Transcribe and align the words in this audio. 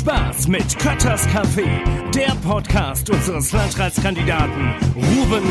Spaß 0.00 0.48
mit 0.48 0.78
Kötters 0.78 1.28
Café, 1.28 1.66
der 2.14 2.34
Podcast 2.36 3.10
unseres 3.10 3.52
Landratskandidaten 3.52 4.74
Ruben 4.96 5.42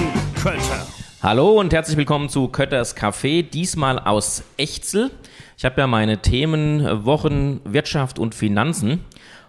Kötter. 0.42 0.88
Hallo 1.22 1.52
und 1.60 1.72
herzlich 1.72 1.98
willkommen 1.98 2.30
zu 2.30 2.48
Kötters 2.48 2.98
Café, 2.98 3.44
diesmal 3.44 4.00
aus 4.00 4.42
Echzel. 4.58 5.12
Ich 5.56 5.66
habe 5.66 5.80
ja 5.80 5.86
meine 5.86 6.24
Themen 6.24 7.06
Wochen 7.06 7.62
Wirtschaft 7.64 8.18
und 8.18 8.34
Finanzen 8.34 9.06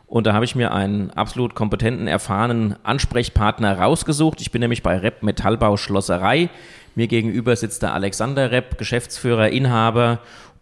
und 0.07 0.27
da 0.27 0.35
habe 0.35 0.45
ich 0.45 0.55
mir 0.55 0.75
einen 0.75 1.11
absolut 1.13 1.55
kompetenten, 1.55 2.07
erfahrenen 2.07 2.77
Ansprechpartner 2.83 3.79
rausgesucht. 3.79 4.43
Ich 4.43 4.51
bin 4.51 4.61
nämlich 4.61 4.83
bei 4.83 4.99
Rep 4.99 5.23
Metallbau 5.23 5.79
Schlosserei. 5.79 6.51
Mir 6.95 7.07
gegenüber 7.07 7.57
sitzt 7.57 7.83
der 7.83 7.95
Alexander 7.95 8.51
Repp, 8.51 8.77
Geschäftsführer, 8.77 9.49
Inhaber 9.49 10.19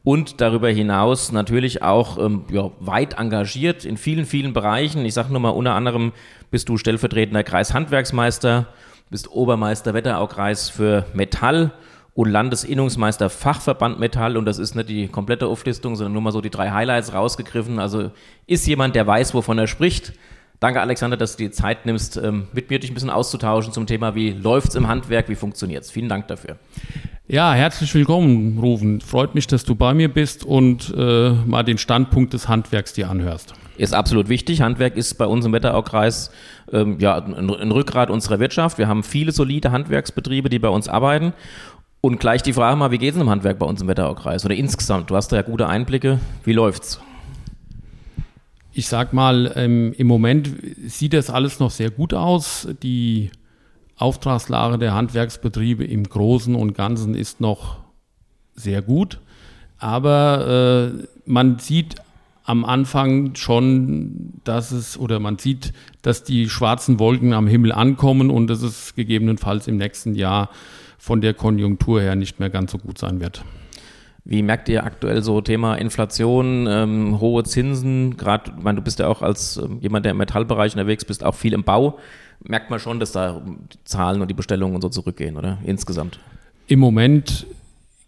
und 0.09 0.41
darüber 0.41 0.71
hinaus 0.71 1.33
natürlich 1.33 1.83
auch 1.83 2.17
ähm, 2.17 2.45
ja, 2.51 2.71
weit 2.81 3.19
engagiert 3.19 3.85
in 3.85 3.99
vielen, 3.99 4.25
vielen 4.25 4.55
Bereichen. 4.55 5.05
Ich 5.05 5.13
sage 5.13 5.31
nur 5.31 5.41
mal, 5.41 5.51
unter 5.51 5.75
anderem 5.75 6.13
bist 6.51 6.71
du 6.71 6.79
stellvertretender 6.79 7.45
Kreishandwerksmeister, 7.45 8.69
bist 9.11 9.31
Obermeister 9.31 9.93
Wetteraukreis 9.93 10.71
für 10.71 11.05
Metall 11.13 11.73
und 12.15 12.31
Landesinnungsmeister 12.31 13.29
Fachverband 13.29 14.01
Metall 14.01 14.39
und 14.39 14.47
das 14.47 14.59
ist 14.59 14.75
nicht 14.75 14.89
die 14.89 15.09
komplette 15.09 15.47
Auflistung, 15.47 15.95
sondern 15.95 16.15
nur 16.15 16.23
mal 16.23 16.33
so 16.33 16.41
die 16.41 16.49
drei 16.49 16.71
Highlights 16.71 17.13
rausgegriffen. 17.13 17.79
Also 17.79 18.11
ist 18.47 18.67
jemand, 18.67 18.97
der 18.97 19.07
weiß, 19.07 19.35
wovon 19.35 19.59
er 19.59 19.67
spricht. 19.67 20.15
Danke, 20.59 20.81
Alexander, 20.81 21.19
dass 21.19 21.37
du 21.37 21.45
dir 21.45 21.53
Zeit 21.53 21.85
nimmst, 21.85 22.17
ähm, 22.17 22.49
mit 22.55 22.71
mir 22.71 22.79
dich 22.79 22.91
ein 22.91 22.95
bisschen 22.95 23.11
auszutauschen 23.11 23.75
zum 23.75 23.87
Thema, 23.87 24.15
wie 24.15 24.31
läuft 24.31 24.71
es 24.71 24.75
im 24.75 24.89
Handwerk, 24.89 25.29
wie 25.29 25.35
funktioniert 25.35 25.85
es. 25.85 25.91
Vielen 25.91 26.09
Dank 26.09 26.29
dafür. 26.29 26.57
Ja, 27.31 27.53
herzlich 27.53 27.95
willkommen, 27.95 28.59
Rufen. 28.59 29.03
Freut 29.03 29.35
mich, 29.35 29.47
dass 29.47 29.63
du 29.63 29.75
bei 29.75 29.93
mir 29.93 30.09
bist 30.09 30.47
und 30.47 30.95
äh, 30.97 31.33
mal 31.45 31.63
den 31.63 31.77
Standpunkt 31.77 32.33
des 32.33 32.49
Handwerks 32.49 32.95
dir 32.95 33.11
anhörst. 33.11 33.53
Ist 33.77 33.93
absolut 33.93 34.31
wichtig. 34.31 34.63
Handwerk 34.63 34.97
ist 34.97 35.19
bei 35.19 35.27
uns 35.27 35.45
im 35.45 35.53
Wetteraukreis 35.53 36.31
ähm, 36.73 36.99
ja, 37.01 37.23
ein, 37.23 37.51
ein 37.51 37.71
Rückgrat 37.71 38.09
unserer 38.09 38.41
Wirtschaft. 38.41 38.79
Wir 38.79 38.89
haben 38.89 39.03
viele 39.03 39.33
solide 39.33 39.73
Handwerksbetriebe, 39.73 40.49
die 40.49 40.59
bei 40.59 40.71
uns 40.71 40.89
arbeiten 40.89 41.35
und 42.01 42.19
gleich 42.19 42.43
die 42.43 42.55
Frage 42.55 42.77
mal, 42.77 42.93
wie 42.93 42.99
geht 42.99 43.15
es 43.15 43.21
im 43.21 43.29
Handwerk 43.29 43.59
bei 43.59 43.67
uns 43.67 43.83
im 43.83 43.89
Wetteraukreis 43.89 44.47
oder 44.47 44.55
insgesamt? 44.55 45.11
Du 45.11 45.15
hast 45.15 45.29
da 45.29 45.37
ja 45.37 45.43
gute 45.43 45.67
Einblicke. 45.67 46.21
Wie 46.45 46.55
läuft's? 46.55 46.99
Ich 48.73 48.89
sag 48.89 49.13
mal, 49.13 49.53
ähm, 49.55 49.93
im 49.99 50.07
Moment 50.07 50.51
sieht 50.87 51.13
das 51.13 51.29
alles 51.29 51.61
noch 51.61 51.73
sehr 51.73 51.91
gut 51.91 52.15
aus. 52.15 52.67
Die 52.83 53.31
Auftragslage 53.99 54.79
der 54.79 54.95
Handwerksbetriebe 54.95 55.85
im 55.85 56.05
Großen 56.05 56.55
und 56.55 56.75
Ganzen 56.75 57.15
ist 57.15 57.41
noch 57.41 57.79
sehr 58.55 58.83
gut. 58.83 59.21
Aber 59.79 60.93
äh, 60.95 61.07
man 61.27 61.59
sieht 61.59 61.97
am 62.45 62.65
Anfang 62.65 63.35
schon, 63.35 64.33
dass 64.45 64.73
es, 64.73 64.99
oder 64.99 65.21
man 65.21 65.39
sieht, 65.39 65.73
dass 66.03 66.25
die 66.25 66.49
schwarzen 66.49 66.99
Wolken 66.99 67.35
am 67.35 67.47
Himmel 67.47 67.73
ankommen 67.73 68.31
und 68.31 68.47
dass 68.47 68.63
es 68.63 68.95
gegebenenfalls 68.95 69.69
im 69.69 69.77
nächsten 69.77 70.15
Jahr 70.15 70.49
von 70.97 71.21
der 71.21 71.35
Konjunktur 71.35 72.01
her 72.01 72.17
nicht 72.17 72.41
mehr 72.41 72.51
ganz 72.51 72.73
so 72.73 72.79
gut 72.79 72.99
sein 72.99 73.21
wird. 73.21 73.45
Wie 74.25 74.43
merkt 74.43 74.69
ihr 74.69 74.85
aktuell 74.85 75.23
so 75.23 75.41
Thema 75.41 75.75
Inflation, 75.77 76.67
ähm, 76.69 77.21
hohe 77.21 77.45
Zinsen? 77.45 78.17
Gerade, 78.17 78.53
du 78.53 78.83
bist 78.83 78.99
ja 78.99 79.09
auch 79.09 79.23
als 79.23 79.57
ähm, 79.57 79.79
jemand, 79.81 80.05
der 80.05 80.13
im 80.13 80.19
Metallbereich 80.19 80.73
unterwegs 80.73 81.05
bist, 81.05 81.25
auch 81.25 81.35
viel 81.35 81.53
im 81.53 81.65
Bau. 81.65 81.99
Merkt 82.45 82.71
man 82.71 82.79
schon, 82.79 83.01
dass 83.01 83.13
da 83.13 83.43
die 83.45 83.85
Zahlen 83.85 84.21
und 84.21 84.29
die 84.29 84.35
Bestellungen 84.35 84.75
und 84.75 84.83
so 84.83 84.89
zurückgehen, 84.89 85.37
oder? 85.37 85.59
Insgesamt. 85.65 86.19
Im 86.67 86.79
Moment 86.79 87.47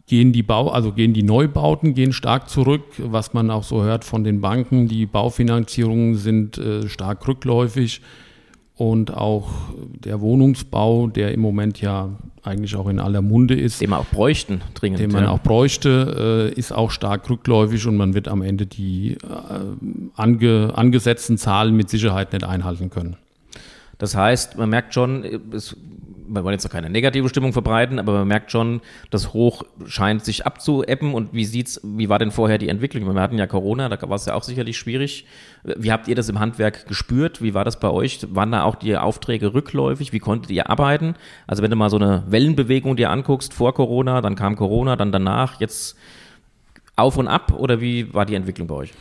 gehen 0.07 0.33
die 0.33 0.43
Bau, 0.43 0.69
also 0.71 0.93
gehen 0.93 1.15
die 1.15 1.23
Neubauten 1.23 1.95
gehen 1.95 2.13
stark 2.13 2.49
zurück, 2.49 2.83
was 2.99 3.33
man 3.33 3.49
auch 3.51 3.63
so 3.63 3.85
hört 3.85 4.05
von 4.05 4.25
den 4.25 4.41
Banken. 4.41 4.89
Die 4.89 5.07
Baufinanzierungen 5.07 6.17
sind 6.17 6.59
äh, 6.59 6.89
stark 6.89 7.27
rückläufig 7.29 8.01
und 8.75 9.15
auch 9.15 9.51
der 9.77 10.21
Wohnungsbau, 10.21 11.07
der 11.07 11.33
im 11.33 11.41
Moment 11.41 11.81
ja 11.81 12.09
eigentlich 12.43 12.75
auch 12.75 12.89
in 12.89 12.99
aller 12.99 13.23
Munde 13.23 13.55
ist. 13.55 13.81
Den 13.81 13.91
man 13.91 14.01
auch 14.01 14.07
bräuchten, 14.07 14.63
dringend. 14.75 15.01
Den 15.01 15.13
man 15.13 15.25
ja. 15.25 15.31
auch 15.31 15.41
bräuchte, 15.41 16.51
äh, 16.55 16.59
ist 16.59 16.73
auch 16.73 16.91
stark 16.91 17.29
rückläufig 17.31 17.87
und 17.87 17.97
man 17.97 18.15
wird 18.15 18.27
am 18.27 18.43
Ende 18.43 18.67
die 18.67 19.13
äh, 19.13 19.19
ange, 20.17 20.73
angesetzten 20.75 21.39
Zahlen 21.39 21.77
mit 21.77 21.89
Sicherheit 21.89 22.33
nicht 22.33 22.45
einhalten 22.45 22.91
können. 22.91 23.17
Das 24.01 24.17
heißt, 24.17 24.59
man 24.59 24.69
merkt 24.69 24.95
schon, 24.95 25.25
es 25.53 25.77
wir 26.31 26.45
wollen 26.45 26.55
jetzt 26.55 26.65
noch 26.65 26.71
keine 26.71 26.91
negative 26.91 27.29
Stimmung 27.29 27.53
verbreiten, 27.53 27.99
aber 27.99 28.13
man 28.13 28.29
merkt 28.29 28.53
schon, 28.53 28.81
das 29.11 29.33
Hoch 29.33 29.65
scheint 29.87 30.25
sich 30.25 30.47
abzuebben. 30.47 31.13
Und 31.13 31.33
wie 31.33 31.45
sieht's, 31.45 31.81
wie 31.83 32.09
war 32.09 32.19
denn 32.19 32.31
vorher 32.31 32.59
die 32.59 32.69
Entwicklung? 32.69 33.05
Wir 33.13 33.21
hatten 33.21 33.39
ja 33.39 33.47
Corona, 33.47 33.89
da 33.89 34.01
war 34.09 34.17
es 34.17 34.27
ja 34.27 34.35
auch 34.35 34.43
sicherlich 34.43 34.79
schwierig. 34.79 35.27
Wie 35.65 35.91
habt 35.91 36.09
ihr 36.09 36.15
das 36.15 36.29
im 36.29 36.39
Handwerk 36.39 36.87
gespürt? 36.87 37.43
Wie 37.43 37.55
war 37.55 37.65
das 37.65 37.81
bei 37.81 37.91
euch? 37.91 38.21
Waren 38.31 38.53
da 38.53 38.63
auch 38.63 38.77
die 38.77 38.97
Aufträge 38.97 39.55
rückläufig? 39.55 40.13
Wie 40.13 40.21
konntet 40.21 40.51
ihr 40.51 40.71
arbeiten? 40.71 41.15
Also 41.47 41.63
wenn 41.63 41.71
du 41.71 41.77
mal 41.77 41.91
so 41.91 41.97
eine 41.97 42.23
Wellenbewegung 42.29 42.97
dir 42.97 43.11
anguckst, 43.11 43.53
vor 43.53 43.75
Corona, 43.75 44.21
dann 44.21 44.37
kam 44.37 44.57
Corona, 44.57 44.97
dann 44.97 45.13
danach, 45.13 45.61
jetzt 45.61 45.97
auf 46.97 47.17
und 47.17 47.29
ab 47.29 47.53
oder 47.55 47.81
wie 47.81 48.13
war 48.15 48.27
die 48.27 48.35
Entwicklung 48.35 48.69
bei 48.69 48.75
euch? 48.77 48.93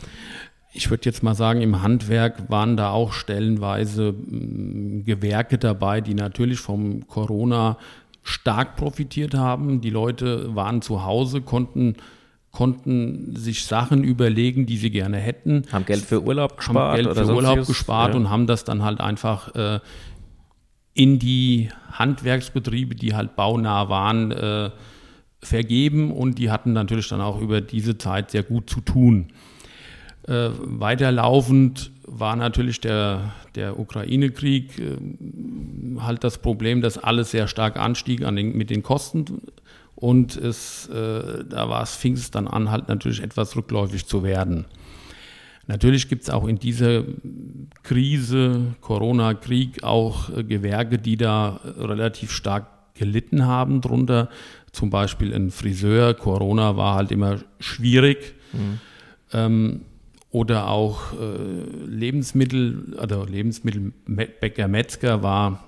Ich 0.72 0.90
würde 0.90 1.04
jetzt 1.04 1.22
mal 1.22 1.34
sagen, 1.34 1.60
im 1.62 1.82
Handwerk 1.82 2.48
waren 2.50 2.76
da 2.76 2.90
auch 2.90 3.12
stellenweise 3.12 4.12
mm, 4.12 5.04
Gewerke 5.04 5.58
dabei, 5.58 6.00
die 6.00 6.14
natürlich 6.14 6.60
vom 6.60 7.06
Corona 7.08 7.76
stark 8.22 8.76
profitiert 8.76 9.34
haben. 9.34 9.80
Die 9.80 9.90
Leute 9.90 10.54
waren 10.54 10.82
zu 10.82 11.04
Hause, 11.04 11.40
konnten 11.40 11.96
konnten 12.52 13.36
sich 13.36 13.64
Sachen 13.64 14.02
überlegen, 14.02 14.66
die 14.66 14.76
sie 14.76 14.90
gerne 14.90 15.18
hätten. 15.18 15.62
Haben 15.70 15.86
Geld 15.86 16.04
für 16.04 16.22
Urlaub 16.22 16.56
gespart. 16.56 16.98
Haben 16.98 17.04
Geld 17.04 17.16
für 17.16 17.34
Urlaub 17.34 17.66
gespart 17.66 18.10
ja. 18.10 18.16
und 18.16 18.28
haben 18.28 18.46
das 18.48 18.64
dann 18.64 18.82
halt 18.82 19.00
einfach 19.00 19.54
äh, 19.54 19.78
in 20.94 21.18
die 21.18 21.68
Handwerksbetriebe, 21.92 22.94
die 22.94 23.14
halt 23.14 23.36
baunah 23.36 23.88
waren, 23.88 24.32
äh, 24.32 24.70
vergeben 25.42 26.10
und 26.12 26.38
die 26.38 26.50
hatten 26.50 26.72
natürlich 26.72 27.08
dann 27.08 27.20
auch 27.20 27.40
über 27.40 27.60
diese 27.60 27.96
Zeit 27.96 28.32
sehr 28.32 28.42
gut 28.42 28.68
zu 28.68 28.80
tun. 28.80 29.28
Äh, 30.26 30.50
weiterlaufend 30.52 31.92
war 32.04 32.36
natürlich 32.36 32.80
der, 32.80 33.32
der 33.54 33.78
Ukraine-Krieg 33.78 34.78
äh, 34.78 36.00
halt 36.00 36.24
das 36.24 36.38
Problem, 36.38 36.82
dass 36.82 36.98
alles 36.98 37.30
sehr 37.30 37.48
stark 37.48 37.78
anstieg 37.78 38.24
an 38.24 38.36
den, 38.36 38.56
mit 38.56 38.70
den 38.70 38.82
Kosten 38.82 39.40
und 40.00 40.36
es, 40.36 40.88
äh, 40.88 41.44
da 41.48 41.68
war 41.68 41.82
es, 41.82 41.94
fing 41.94 42.14
es 42.14 42.30
dann 42.30 42.48
an, 42.48 42.70
halt 42.70 42.88
natürlich 42.88 43.22
etwas 43.22 43.54
rückläufig 43.56 44.06
zu 44.06 44.22
werden. 44.22 44.64
Natürlich 45.66 46.08
gibt 46.08 46.24
es 46.24 46.30
auch 46.30 46.48
in 46.48 46.58
dieser 46.58 47.04
Krise, 47.82 48.74
Corona-Krieg, 48.80 49.84
auch 49.84 50.30
äh, 50.30 50.42
Gewerke, 50.42 50.98
die 50.98 51.16
da 51.16 51.60
relativ 51.78 52.32
stark 52.32 52.66
gelitten 52.94 53.46
haben 53.46 53.80
drunter. 53.80 54.30
Zum 54.72 54.90
Beispiel 54.90 55.34
ein 55.34 55.50
Friseur. 55.50 56.14
Corona 56.14 56.76
war 56.76 56.96
halt 56.96 57.12
immer 57.12 57.38
schwierig. 57.60 58.34
Mhm. 58.52 58.80
Ähm, 59.32 59.80
oder 60.30 60.68
auch 60.68 61.12
äh, 61.12 61.86
Lebensmittel, 61.86 62.96
also 62.98 63.24
Lebensmittelbäcker, 63.24 64.68
Metzger 64.68 65.22
war 65.22 65.64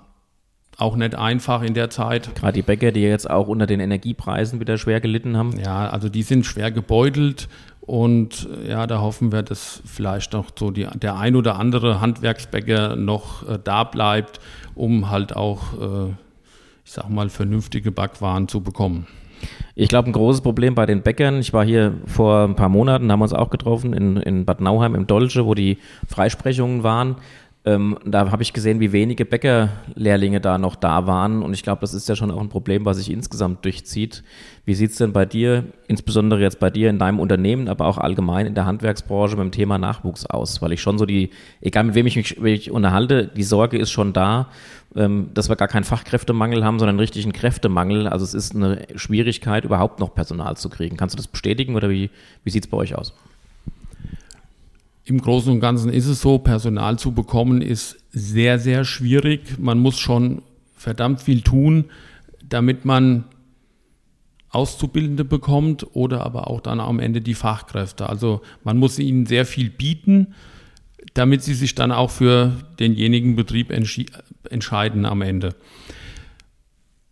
auch 0.78 0.96
nicht 0.96 1.14
einfach 1.14 1.62
in 1.62 1.74
der 1.74 1.90
Zeit. 1.90 2.34
Gerade 2.34 2.54
die 2.54 2.62
Bäcker, 2.62 2.92
die 2.92 3.02
jetzt 3.02 3.28
auch 3.28 3.48
unter 3.48 3.66
den 3.66 3.80
Energiepreisen 3.80 4.60
wieder 4.60 4.78
schwer 4.78 5.00
gelitten 5.00 5.36
haben. 5.36 5.58
Ja, 5.58 5.88
also 5.88 6.08
die 6.08 6.22
sind 6.22 6.46
schwer 6.46 6.70
gebeutelt 6.70 7.48
und 7.80 8.48
ja, 8.66 8.86
da 8.86 9.00
hoffen 9.00 9.32
wir, 9.32 9.42
dass 9.42 9.82
vielleicht 9.84 10.32
noch 10.32 10.50
so 10.56 10.70
die, 10.70 10.86
der 10.94 11.16
ein 11.16 11.34
oder 11.34 11.58
andere 11.58 12.00
Handwerksbäcker 12.00 12.94
noch 12.96 13.48
äh, 13.48 13.58
da 13.62 13.84
bleibt, 13.84 14.40
um 14.74 15.10
halt 15.10 15.34
auch, 15.34 15.72
äh, 15.80 16.10
ich 16.84 16.92
sag 16.92 17.10
mal, 17.10 17.28
vernünftige 17.28 17.90
Backwaren 17.90 18.46
zu 18.46 18.60
bekommen. 18.60 19.08
Ich 19.74 19.88
glaube, 19.88 20.10
ein 20.10 20.12
großes 20.12 20.42
Problem 20.42 20.74
bei 20.74 20.86
den 20.86 21.02
Bäckern, 21.02 21.38
ich 21.38 21.52
war 21.52 21.64
hier 21.64 21.94
vor 22.06 22.44
ein 22.44 22.56
paar 22.56 22.68
Monaten, 22.68 23.10
haben 23.10 23.20
wir 23.20 23.24
uns 23.24 23.32
auch 23.32 23.50
getroffen 23.50 23.92
in, 23.92 24.16
in 24.18 24.44
Bad 24.44 24.60
Nauheim 24.60 24.94
im 24.94 25.06
Dolce, 25.06 25.46
wo 25.46 25.54
die 25.54 25.78
Freisprechungen 26.06 26.82
waren. 26.82 27.16
Ähm, 27.64 27.96
da 28.04 28.28
habe 28.32 28.42
ich 28.42 28.52
gesehen, 28.52 28.80
wie 28.80 28.90
wenige 28.90 29.24
Bäckerlehrlinge 29.24 30.40
da 30.40 30.58
noch 30.58 30.74
da 30.74 31.06
waren. 31.06 31.42
Und 31.42 31.54
ich 31.54 31.62
glaube, 31.62 31.80
das 31.82 31.94
ist 31.94 32.08
ja 32.08 32.16
schon 32.16 32.32
auch 32.32 32.40
ein 32.40 32.48
Problem, 32.48 32.84
was 32.84 32.96
sich 32.96 33.08
insgesamt 33.08 33.64
durchzieht. 33.64 34.24
Wie 34.64 34.74
sieht 34.74 34.90
es 34.90 34.96
denn 34.96 35.12
bei 35.12 35.26
dir, 35.26 35.64
insbesondere 35.86 36.40
jetzt 36.40 36.58
bei 36.58 36.70
dir 36.70 36.90
in 36.90 36.98
deinem 36.98 37.20
Unternehmen, 37.20 37.68
aber 37.68 37.86
auch 37.86 37.98
allgemein 37.98 38.46
in 38.46 38.56
der 38.56 38.66
Handwerksbranche 38.66 39.36
mit 39.36 39.44
dem 39.44 39.52
Thema 39.52 39.78
Nachwuchs 39.78 40.26
aus? 40.26 40.60
Weil 40.60 40.72
ich 40.72 40.82
schon 40.82 40.98
so 40.98 41.06
die, 41.06 41.30
egal 41.60 41.84
mit 41.84 41.94
wem 41.94 42.06
ich 42.06 42.16
mich, 42.16 42.40
mich 42.40 42.70
unterhalte, 42.72 43.28
die 43.28 43.44
Sorge 43.44 43.78
ist 43.78 43.92
schon 43.92 44.12
da, 44.12 44.48
ähm, 44.96 45.30
dass 45.32 45.48
wir 45.48 45.54
gar 45.54 45.68
keinen 45.68 45.84
Fachkräftemangel 45.84 46.64
haben, 46.64 46.80
sondern 46.80 46.94
einen 46.94 47.00
richtigen 47.00 47.32
Kräftemangel. 47.32 48.08
Also 48.08 48.24
es 48.24 48.34
ist 48.34 48.56
eine 48.56 48.86
Schwierigkeit, 48.96 49.64
überhaupt 49.64 50.00
noch 50.00 50.16
Personal 50.16 50.56
zu 50.56 50.68
kriegen. 50.68 50.96
Kannst 50.96 51.14
du 51.14 51.16
das 51.16 51.28
bestätigen 51.28 51.76
oder 51.76 51.90
wie, 51.90 52.10
wie 52.42 52.50
sieht 52.50 52.64
es 52.64 52.70
bei 52.70 52.76
euch 52.76 52.96
aus? 52.96 53.14
Im 55.04 55.20
Großen 55.20 55.52
und 55.52 55.60
Ganzen 55.60 55.92
ist 55.92 56.06
es 56.06 56.20
so, 56.20 56.38
Personal 56.38 56.98
zu 56.98 57.12
bekommen 57.12 57.60
ist 57.60 57.98
sehr, 58.10 58.58
sehr 58.58 58.84
schwierig. 58.84 59.58
Man 59.58 59.78
muss 59.78 59.98
schon 59.98 60.42
verdammt 60.76 61.20
viel 61.20 61.42
tun, 61.42 61.86
damit 62.48 62.84
man 62.84 63.24
Auszubildende 64.50 65.24
bekommt 65.24 65.86
oder 65.96 66.24
aber 66.26 66.48
auch 66.48 66.60
dann 66.60 66.78
am 66.78 67.00
Ende 67.00 67.20
die 67.20 67.34
Fachkräfte. 67.34 68.08
Also 68.08 68.42
man 68.64 68.76
muss 68.76 68.98
ihnen 68.98 69.26
sehr 69.26 69.46
viel 69.46 69.70
bieten. 69.70 70.34
damit 71.14 71.42
sie 71.42 71.54
sich 71.54 71.74
dann 71.74 71.92
auch 71.92 72.10
für 72.10 72.52
denjenigen 72.78 73.36
Betrieb 73.36 73.70
entscheiden 73.70 75.04
am 75.04 75.22
Ende. 75.22 75.54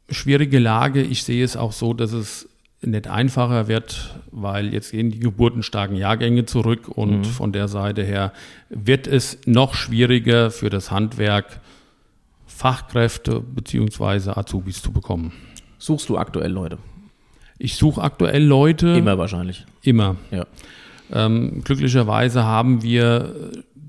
Schwierige 0.08 0.58
Lage, 0.58 1.02
ich 1.02 1.22
sehe 1.25 1.44
es 1.44 1.56
auch 1.56 1.72
so, 1.72 1.94
dass 1.94 2.12
es 2.12 2.48
nicht 2.82 3.09
einfacher 3.09 3.69
wird, 3.69 4.15
weil 4.31 4.73
jetzt 4.73 4.93
gehen 4.93 5.11
die 5.11 5.21
geburtenstarken 5.21 5.97
Jahrgänge 5.97 6.47
zurück 6.47 6.88
und 6.88 7.19
mhm. 7.19 7.25
von 7.25 7.53
der 7.53 7.69
Seite 7.69 8.03
her 8.03 8.32
wird 8.71 9.06
es 9.06 9.38
noch 9.47 9.75
schwieriger 9.75 10.50
für 10.50 10.71
das 10.71 10.91
Handwerk, 10.91 11.61
Fachkräfte 12.47 13.41
bzw. 13.41 14.31
Azubis 14.31 14.82
zu 14.82 14.93
bekommen. 14.93 15.32
Suchst 15.79 16.09
du 16.09 16.19
aktuell 16.19 16.53
Leute? 16.53 16.79
Ich 17.59 17.77
suche 17.77 18.03
aktuell 18.03 18.43
Leute. 18.43 18.88
Immer 18.88 19.19
wahrscheinlich. 19.19 19.67
Immer. 19.82 20.17
Ja. 20.31 20.47
Ähm, 21.12 21.62
glücklicherweise 21.65 22.44
haben 22.44 22.82
wir 22.82 23.35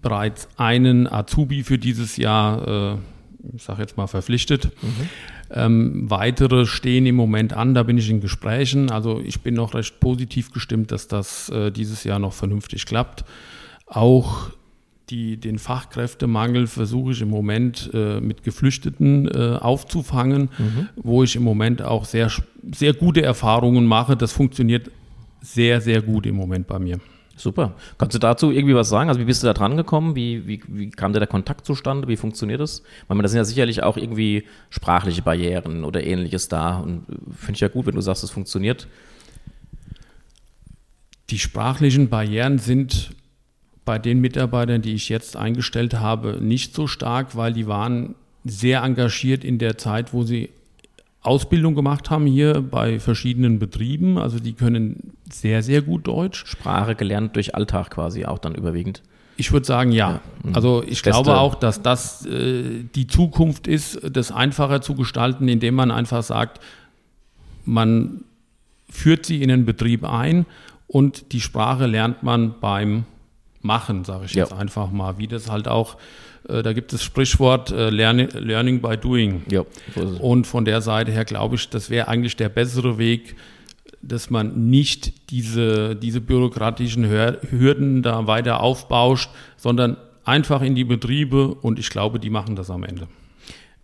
bereits 0.01 0.49
einen 0.57 1.11
Azubi 1.11 1.63
für 1.63 1.77
dieses 1.77 2.17
Jahr, 2.17 2.95
äh, 2.95 3.55
ich 3.55 3.63
sage 3.63 3.81
jetzt 3.81 3.97
mal, 3.97 4.07
verpflichtet. 4.07 4.71
Mhm. 4.81 5.09
Ähm, 5.53 6.09
weitere 6.09 6.65
stehen 6.65 7.05
im 7.05 7.15
Moment 7.15 7.53
an, 7.53 7.73
da 7.73 7.83
bin 7.83 7.97
ich 7.97 8.09
in 8.09 8.21
Gesprächen. 8.21 8.89
Also 8.89 9.21
ich 9.23 9.41
bin 9.41 9.55
noch 9.55 9.73
recht 9.73 9.99
positiv 9.99 10.51
gestimmt, 10.51 10.91
dass 10.91 11.07
das 11.07 11.49
äh, 11.49 11.71
dieses 11.71 12.03
Jahr 12.03 12.19
noch 12.19 12.33
vernünftig 12.33 12.85
klappt. 12.85 13.25
Auch 13.85 14.51
die, 15.09 15.35
den 15.35 15.59
Fachkräftemangel 15.59 16.67
versuche 16.67 17.11
ich 17.11 17.21
im 17.21 17.29
Moment 17.29 17.91
äh, 17.93 18.21
mit 18.21 18.43
Geflüchteten 18.43 19.27
äh, 19.27 19.57
aufzufangen, 19.59 20.49
mhm. 20.57 20.89
wo 20.95 21.23
ich 21.23 21.35
im 21.35 21.43
Moment 21.43 21.81
auch 21.81 22.05
sehr, 22.05 22.31
sehr 22.71 22.93
gute 22.93 23.21
Erfahrungen 23.21 23.85
mache. 23.85 24.15
Das 24.15 24.31
funktioniert 24.31 24.89
sehr, 25.41 25.81
sehr 25.81 26.01
gut 26.01 26.25
im 26.25 26.35
Moment 26.35 26.67
bei 26.67 26.79
mir. 26.79 26.99
Super. 27.41 27.73
Kannst 27.97 28.13
du 28.13 28.19
dazu 28.19 28.51
irgendwie 28.51 28.75
was 28.75 28.89
sagen? 28.89 29.09
Also 29.09 29.19
wie 29.19 29.25
bist 29.25 29.41
du 29.41 29.47
da 29.47 29.53
dran 29.53 29.75
gekommen? 29.75 30.15
Wie, 30.15 30.45
wie, 30.47 30.61
wie 30.67 30.91
kam 30.91 31.11
der 31.11 31.25
Kontakt 31.25 31.65
zustande? 31.65 32.07
Wie 32.07 32.15
funktioniert 32.15 32.61
das? 32.61 32.83
Weil 33.07 33.19
das 33.23 33.31
sind 33.31 33.39
ja 33.39 33.45
sicherlich 33.45 33.81
auch 33.81 33.97
irgendwie 33.97 34.45
sprachliche 34.69 35.23
Barrieren 35.23 35.83
oder 35.83 36.03
ähnliches 36.03 36.49
da. 36.49 36.77
Und 36.77 37.07
finde 37.35 37.53
ich 37.53 37.61
ja 37.61 37.67
gut, 37.67 37.87
wenn 37.87 37.95
du 37.95 38.01
sagst, 38.01 38.23
es 38.23 38.29
funktioniert. 38.29 38.87
Die 41.31 41.39
sprachlichen 41.39 42.09
Barrieren 42.09 42.59
sind 42.59 43.15
bei 43.85 43.97
den 43.97 44.19
Mitarbeitern, 44.19 44.83
die 44.83 44.93
ich 44.93 45.09
jetzt 45.09 45.35
eingestellt 45.35 45.95
habe, 45.95 46.37
nicht 46.39 46.75
so 46.75 46.85
stark, 46.85 47.35
weil 47.35 47.53
die 47.53 47.65
waren 47.65 48.13
sehr 48.43 48.83
engagiert 48.83 49.43
in 49.43 49.57
der 49.57 49.79
Zeit, 49.79 50.13
wo 50.13 50.21
sie 50.23 50.51
Ausbildung 51.21 51.75
gemacht 51.75 52.09
haben 52.09 52.25
hier 52.25 52.61
bei 52.61 52.99
verschiedenen 52.99 53.59
Betrieben. 53.59 54.17
Also 54.17 54.39
die 54.39 54.53
können 54.53 55.13
sehr, 55.31 55.61
sehr 55.61 55.81
gut 55.81 56.07
Deutsch. 56.07 56.45
Sprache 56.47 56.95
gelernt 56.95 57.35
durch 57.35 57.53
Alltag 57.53 57.91
quasi 57.91 58.25
auch 58.25 58.39
dann 58.39 58.55
überwiegend. 58.55 59.03
Ich 59.37 59.51
würde 59.51 59.65
sagen, 59.65 59.91
ja. 59.91 60.11
ja. 60.11 60.21
Mhm. 60.43 60.55
Also 60.55 60.83
ich 60.83 61.01
Beste. 61.01 61.11
glaube 61.11 61.37
auch, 61.37 61.55
dass 61.55 61.81
das 61.81 62.25
äh, 62.25 62.83
die 62.95 63.07
Zukunft 63.07 63.67
ist, 63.67 63.99
das 64.11 64.31
einfacher 64.31 64.81
zu 64.81 64.95
gestalten, 64.95 65.47
indem 65.47 65.75
man 65.75 65.91
einfach 65.91 66.23
sagt, 66.23 66.59
man 67.65 68.23
führt 68.89 69.25
sie 69.25 69.41
in 69.41 69.49
den 69.49 69.65
Betrieb 69.65 70.03
ein 70.03 70.45
und 70.87 71.31
die 71.31 71.41
Sprache 71.41 71.85
lernt 71.85 72.23
man 72.23 72.55
beim 72.59 73.05
Machen, 73.61 74.05
sage 74.05 74.25
ich 74.25 74.33
ja. 74.33 74.43
jetzt 74.43 74.53
einfach 74.53 74.91
mal, 74.91 75.19
wie 75.19 75.27
das 75.27 75.49
halt 75.49 75.67
auch 75.67 75.97
da 76.47 76.73
gibt 76.73 76.91
es 76.93 76.99
das 76.99 77.05
Sprichwort 77.05 77.71
äh, 77.71 77.89
Learning, 77.89 78.29
Learning 78.33 78.81
by 78.81 78.97
Doing. 78.97 79.43
Ja, 79.49 79.63
Und 80.19 80.47
von 80.47 80.65
der 80.65 80.81
Seite 80.81 81.11
her 81.11 81.25
glaube 81.25 81.55
ich, 81.55 81.69
das 81.69 81.89
wäre 81.89 82.07
eigentlich 82.07 82.35
der 82.35 82.49
bessere 82.49 82.97
Weg, 82.97 83.35
dass 84.01 84.29
man 84.29 84.69
nicht 84.69 85.29
diese, 85.29 85.95
diese 85.95 86.21
bürokratischen 86.21 87.07
Hürden 87.07 88.01
da 88.01 88.25
weiter 88.25 88.61
aufbauscht, 88.61 89.29
sondern 89.57 89.97
einfach 90.25 90.61
in 90.61 90.75
die 90.75 90.83
Betriebe 90.83 91.53
und 91.53 91.79
ich 91.79 91.89
glaube, 91.89 92.19
die 92.19 92.29
machen 92.29 92.55
das 92.55 92.69
am 92.69 92.83
Ende. 92.83 93.07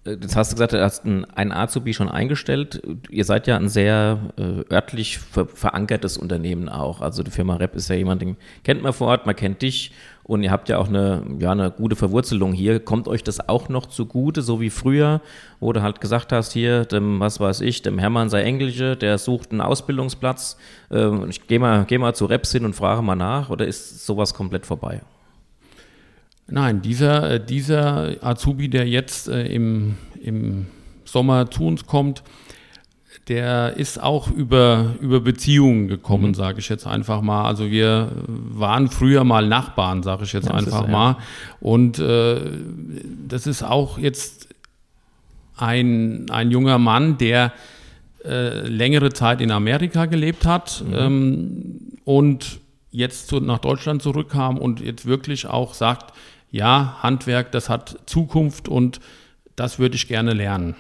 Jetzt 0.06 0.38
hast 0.38 0.52
du 0.52 0.56
gesagt, 0.56 0.72
du 0.72 0.82
hast 0.82 1.04
einen 1.04 1.52
Azubi 1.52 1.94
schon 1.94 2.08
eingestellt. 2.08 2.82
Ihr 3.10 3.26
seid 3.26 3.46
ja 3.46 3.58
ein 3.58 3.68
sehr 3.68 4.20
äh, 4.38 4.74
örtlich 4.74 5.18
ver 5.18 5.48
verankertes 5.48 6.18
Unternehmen 6.18 6.70
auch. 6.70 7.02
Also 7.02 7.24
die 7.24 7.32
Firma 7.32 7.58
Rep 7.58 7.76
ist 7.76 7.90
ja 7.90 7.96
jemand, 7.96 8.22
den 8.22 8.38
kennt 8.64 8.82
man 8.82 8.94
vor 8.94 9.08
Ort, 9.08 9.26
man 9.26 9.36
kennt 9.36 9.62
dich 9.62 9.92
und 10.28 10.44
ihr 10.44 10.52
habt 10.52 10.68
ja 10.68 10.78
auch 10.78 10.90
eine, 10.90 11.24
ja, 11.40 11.52
eine 11.54 11.72
gute 11.72 11.96
Verwurzelung 11.96 12.52
hier. 12.52 12.82
Kommt 12.82 13.08
euch 13.08 13.24
das 13.24 13.48
auch 13.48 13.70
noch 13.70 13.86
zugute, 13.86 14.42
so 14.42 14.60
wie 14.60 14.70
früher, 14.70 15.22
wo 15.62 15.72
du 15.72 15.82
halt 15.82 16.02
gesagt 16.02 16.34
hast, 16.34 16.52
hier, 16.52 16.84
dem, 16.84 17.22
was 17.22 17.40
weiß 17.40 17.62
ich, 17.62 17.82
dem 17.82 17.98
Hermann 17.98 18.30
sei 18.30 18.44
Englische, 18.44 18.98
der 18.98 19.18
sucht 19.18 19.52
einen 19.52 19.62
Ausbildungsplatz. 19.62 20.58
Äh, 20.92 21.30
ich 21.30 21.48
gehe 21.48 21.60
mal, 21.60 21.86
geh 21.86 21.98
mal 21.98 22.14
zu 22.14 22.26
Reps 22.26 22.52
hin 22.52 22.66
und 22.66 22.76
frage 22.76 23.02
mal 23.02 23.16
nach 23.16 23.50
oder 23.50 23.66
ist 23.66 24.06
sowas 24.06 24.34
komplett 24.34 24.66
vorbei? 24.66 25.02
Nein, 26.50 26.82
dieser, 26.82 27.32
äh, 27.32 27.46
dieser 27.46 28.16
Azubi, 28.22 28.70
der 28.70 28.86
jetzt 28.86 29.30
äh, 29.30 29.46
im, 29.48 29.96
im 30.22 30.68
Sommer 31.06 31.50
zu 31.50 31.66
uns 31.66 31.86
kommt, 31.86 32.22
der 33.28 33.76
ist 33.76 34.02
auch 34.02 34.32
über, 34.32 34.96
über 35.02 35.20
Beziehungen 35.20 35.88
gekommen, 35.88 36.30
mhm. 36.30 36.34
sage 36.34 36.60
ich 36.60 36.70
jetzt 36.70 36.88
einfach 36.88 37.22
mal. 37.22 37.46
Also 37.46 37.70
wir 37.70 38.12
waren 38.28 38.90
früher 38.90 39.24
mal 39.24 39.48
Nachbarn, 39.48 40.04
sage 40.04 40.24
ich 40.24 40.34
jetzt 40.34 40.48
ja, 40.48 40.54
einfach 40.54 40.86
ist, 40.86 40.92
mal. 40.92 41.12
Ja. 41.12 41.18
Und 41.60 42.00
äh, 42.00 42.40
das 43.28 43.48
ist 43.48 43.64
auch 43.64 43.98
jetzt 43.98 44.48
ein, 45.58 46.30
ein 46.30 46.52
junger 46.52 46.78
Mann, 46.78 47.18
der 47.18 47.52
äh, 48.24 48.68
längere 48.68 49.12
Zeit 49.12 49.42
in 49.42 49.52
Amerika 49.52 50.06
gelebt 50.06 50.46
hat 50.46 50.84
mhm. 50.88 50.94
ähm, 50.96 51.82
und 52.06 52.60
jetzt 52.92 53.28
zu, 53.28 53.40
nach 53.40 53.60
Deutschland 53.60 54.02
zurückkam 54.02 54.58
und 54.58 54.80
jetzt 54.80 55.06
wirklich 55.06 55.48
auch 55.48 55.74
sagt, 55.74 56.14
ja, 56.50 56.98
Handwerk, 57.02 57.52
das 57.52 57.70
hat 57.70 58.00
Zukunft 58.06 58.70
und 58.70 59.02
das 59.56 59.80
würde 59.80 59.96
ich 59.96 60.08
gerne 60.08 60.34
lernen. 60.34 60.76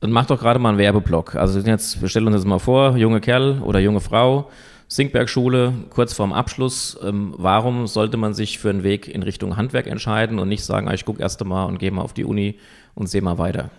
Dann 0.00 0.10
mach 0.10 0.26
doch 0.26 0.38
gerade 0.38 0.58
mal 0.58 0.70
einen 0.70 0.78
Werbeblock. 0.78 1.36
Also 1.36 1.58
jetzt, 1.60 2.02
wir 2.02 2.08
stellen 2.08 2.26
uns 2.26 2.36
jetzt 2.36 2.46
mal 2.46 2.58
vor, 2.58 2.96
junge 2.96 3.20
Kerl 3.20 3.60
oder 3.62 3.80
junge 3.80 4.00
Frau, 4.00 4.50
Sinkbergschule, 4.88 5.72
kurz 5.90 6.12
vorm 6.12 6.32
Abschluss. 6.32 6.98
Ähm, 7.02 7.34
warum 7.36 7.86
sollte 7.86 8.16
man 8.16 8.34
sich 8.34 8.58
für 8.58 8.70
einen 8.70 8.82
Weg 8.82 9.08
in 9.08 9.22
Richtung 9.22 9.56
Handwerk 9.56 9.86
entscheiden 9.86 10.38
und 10.38 10.48
nicht 10.48 10.64
sagen, 10.64 10.88
ah, 10.88 10.94
ich 10.94 11.04
gucke 11.04 11.22
erst 11.22 11.40
einmal 11.40 11.66
und 11.66 11.78
gehe 11.78 11.90
mal 11.90 12.02
auf 12.02 12.12
die 12.12 12.24
Uni 12.24 12.58
und 12.94 13.08
sehe 13.08 13.22
mal 13.22 13.38
weiter? 13.38 13.70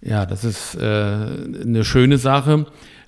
Ja, 0.00 0.26
das 0.26 0.44
ist 0.44 0.76
äh, 0.76 0.80
eine 0.82 1.84
schöne 1.84 2.18
Sache. 2.18 2.66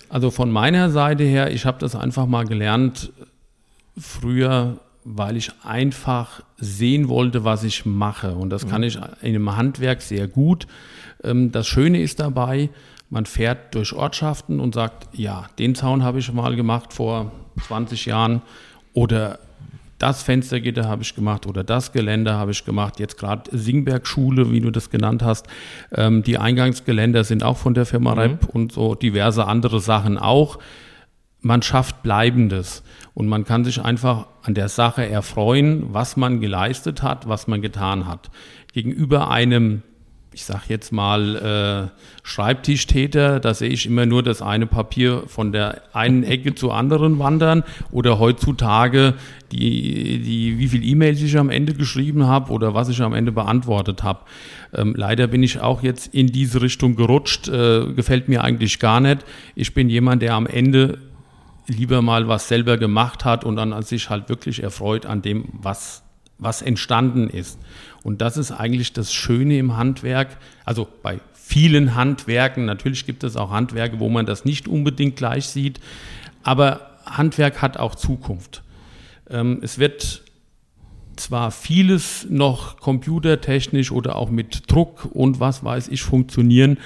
Also 0.09 0.31
von 0.31 0.51
meiner 0.51 0.89
Seite 0.89 1.23
her, 1.23 1.51
ich 1.51 1.65
habe 1.65 1.79
das 1.79 1.95
einfach 1.95 2.25
mal 2.25 2.45
gelernt, 2.45 3.11
früher 3.97 4.79
weil 5.09 5.37
ich 5.37 5.51
einfach 5.63 6.41
sehen 6.57 7.07
wollte, 7.07 7.45
was 7.45 7.63
ich 7.63 7.85
mache. 7.85 8.35
Und 8.35 8.49
das 8.49 8.67
kann 8.67 8.81
mhm. 8.81 8.87
ich 8.87 8.95
in 9.21 9.35
einem 9.35 9.55
Handwerk 9.55 10.01
sehr 10.01 10.27
gut. 10.27 10.67
Ähm, 11.23 11.51
das 11.51 11.67
Schöne 11.67 12.01
ist 12.01 12.19
dabei, 12.19 12.69
man 13.09 13.25
fährt 13.25 13.73
durch 13.73 13.93
Ortschaften 13.93 14.59
und 14.59 14.75
sagt, 14.75 15.07
ja, 15.13 15.47
den 15.59 15.75
Zaun 15.75 16.03
habe 16.03 16.19
ich 16.19 16.31
mal 16.33 16.55
gemacht 16.57 16.91
vor 16.91 17.31
20 17.67 18.05
Jahren 18.05 18.41
oder 18.93 19.39
das 19.97 20.21
Fenstergitter 20.23 20.87
habe 20.87 21.03
ich 21.03 21.15
gemacht 21.15 21.47
oder 21.47 21.63
das 21.63 21.93
Geländer 21.93 22.35
habe 22.35 22.51
ich 22.51 22.65
gemacht. 22.65 22.99
Jetzt 22.99 23.17
gerade 23.17 23.49
Singberg-Schule, 23.57 24.51
wie 24.51 24.59
du 24.59 24.71
das 24.71 24.89
genannt 24.89 25.23
hast. 25.23 25.47
Ähm, 25.95 26.21
die 26.21 26.37
Eingangsgeländer 26.37 27.23
sind 27.23 27.43
auch 27.43 27.57
von 27.57 27.73
der 27.73 27.85
Firma 27.85 28.11
mhm. 28.11 28.19
Rep 28.19 28.45
und 28.53 28.73
so 28.73 28.93
diverse 28.93 29.45
andere 29.45 29.79
Sachen 29.79 30.17
auch. 30.17 30.59
Man 31.41 31.61
schafft 31.61 32.03
Bleibendes. 32.03 32.83
Und 33.13 33.27
man 33.27 33.45
kann 33.45 33.65
sich 33.65 33.81
einfach 33.81 34.27
an 34.43 34.53
der 34.53 34.69
Sache 34.69 35.09
erfreuen, 35.09 35.87
was 35.91 36.17
man 36.17 36.39
geleistet 36.39 37.01
hat, 37.01 37.27
was 37.27 37.47
man 37.47 37.63
getan 37.63 38.05
hat. 38.05 38.29
Gegenüber 38.73 39.31
einem, 39.31 39.81
ich 40.33 40.45
sage 40.45 40.65
jetzt 40.67 40.91
mal, 40.91 41.89
äh, 41.91 41.99
Schreibtischtäter, 42.21 43.39
da 43.39 43.55
sehe 43.55 43.69
ich 43.69 43.87
immer 43.87 44.05
nur 44.05 44.21
das 44.21 44.43
eine 44.43 44.67
Papier 44.67 45.23
von 45.25 45.51
der 45.51 45.81
einen 45.93 46.23
Ecke 46.23 46.53
zur 46.53 46.75
anderen 46.75 47.17
wandern 47.17 47.63
oder 47.91 48.19
heutzutage 48.19 49.15
die, 49.51 50.19
die 50.19 50.59
wie 50.59 50.67
viel 50.67 50.85
E-Mails 50.87 51.19
ich 51.21 51.37
am 51.39 51.49
Ende 51.49 51.73
geschrieben 51.73 52.27
habe 52.27 52.51
oder 52.51 52.75
was 52.75 52.89
ich 52.89 53.01
am 53.01 53.15
Ende 53.15 53.31
beantwortet 53.31 54.03
habe. 54.03 54.19
Ähm, 54.75 54.93
leider 54.95 55.25
bin 55.25 55.41
ich 55.41 55.59
auch 55.59 55.81
jetzt 55.81 56.13
in 56.13 56.27
diese 56.27 56.61
Richtung 56.61 56.95
gerutscht, 56.95 57.47
äh, 57.47 57.91
gefällt 57.93 58.29
mir 58.29 58.43
eigentlich 58.43 58.77
gar 58.77 58.99
nicht. 58.99 59.25
Ich 59.55 59.73
bin 59.73 59.89
jemand, 59.89 60.21
der 60.21 60.35
am 60.35 60.45
Ende 60.45 60.99
lieber 61.67 62.01
mal 62.01 62.27
was 62.27 62.47
selber 62.47 62.77
gemacht 62.77 63.25
hat 63.25 63.43
und 63.43 63.55
dann 63.55 63.79
sich 63.83 64.09
halt 64.09 64.29
wirklich 64.29 64.63
erfreut 64.63 65.05
an 65.05 65.21
dem, 65.21 65.45
was, 65.51 66.03
was 66.37 66.61
entstanden 66.61 67.29
ist. 67.29 67.59
Und 68.03 68.21
das 68.21 68.37
ist 68.37 68.51
eigentlich 68.51 68.93
das 68.93 69.13
Schöne 69.13 69.57
im 69.57 69.75
Handwerk, 69.77 70.37
also 70.65 70.87
bei 71.03 71.19
vielen 71.33 71.95
Handwerken, 71.95 72.65
natürlich 72.65 73.05
gibt 73.05 73.23
es 73.23 73.37
auch 73.37 73.51
Handwerke, 73.51 73.99
wo 73.99 74.09
man 74.09 74.25
das 74.25 74.43
nicht 74.43 74.67
unbedingt 74.67 75.15
gleich 75.15 75.47
sieht, 75.47 75.79
aber 76.43 76.97
Handwerk 77.05 77.61
hat 77.61 77.77
auch 77.77 77.95
Zukunft. 77.95 78.63
Ähm, 79.29 79.59
es 79.61 79.79
wird 79.79 80.23
zwar 81.15 81.51
vieles 81.51 82.27
noch 82.29 82.79
computertechnisch 82.79 83.91
oder 83.91 84.15
auch 84.15 84.29
mit 84.29 84.71
Druck 84.71 85.05
und 85.13 85.39
was 85.39 85.63
weiß 85.63 85.87
ich 85.87 86.01
funktionieren, 86.01 86.77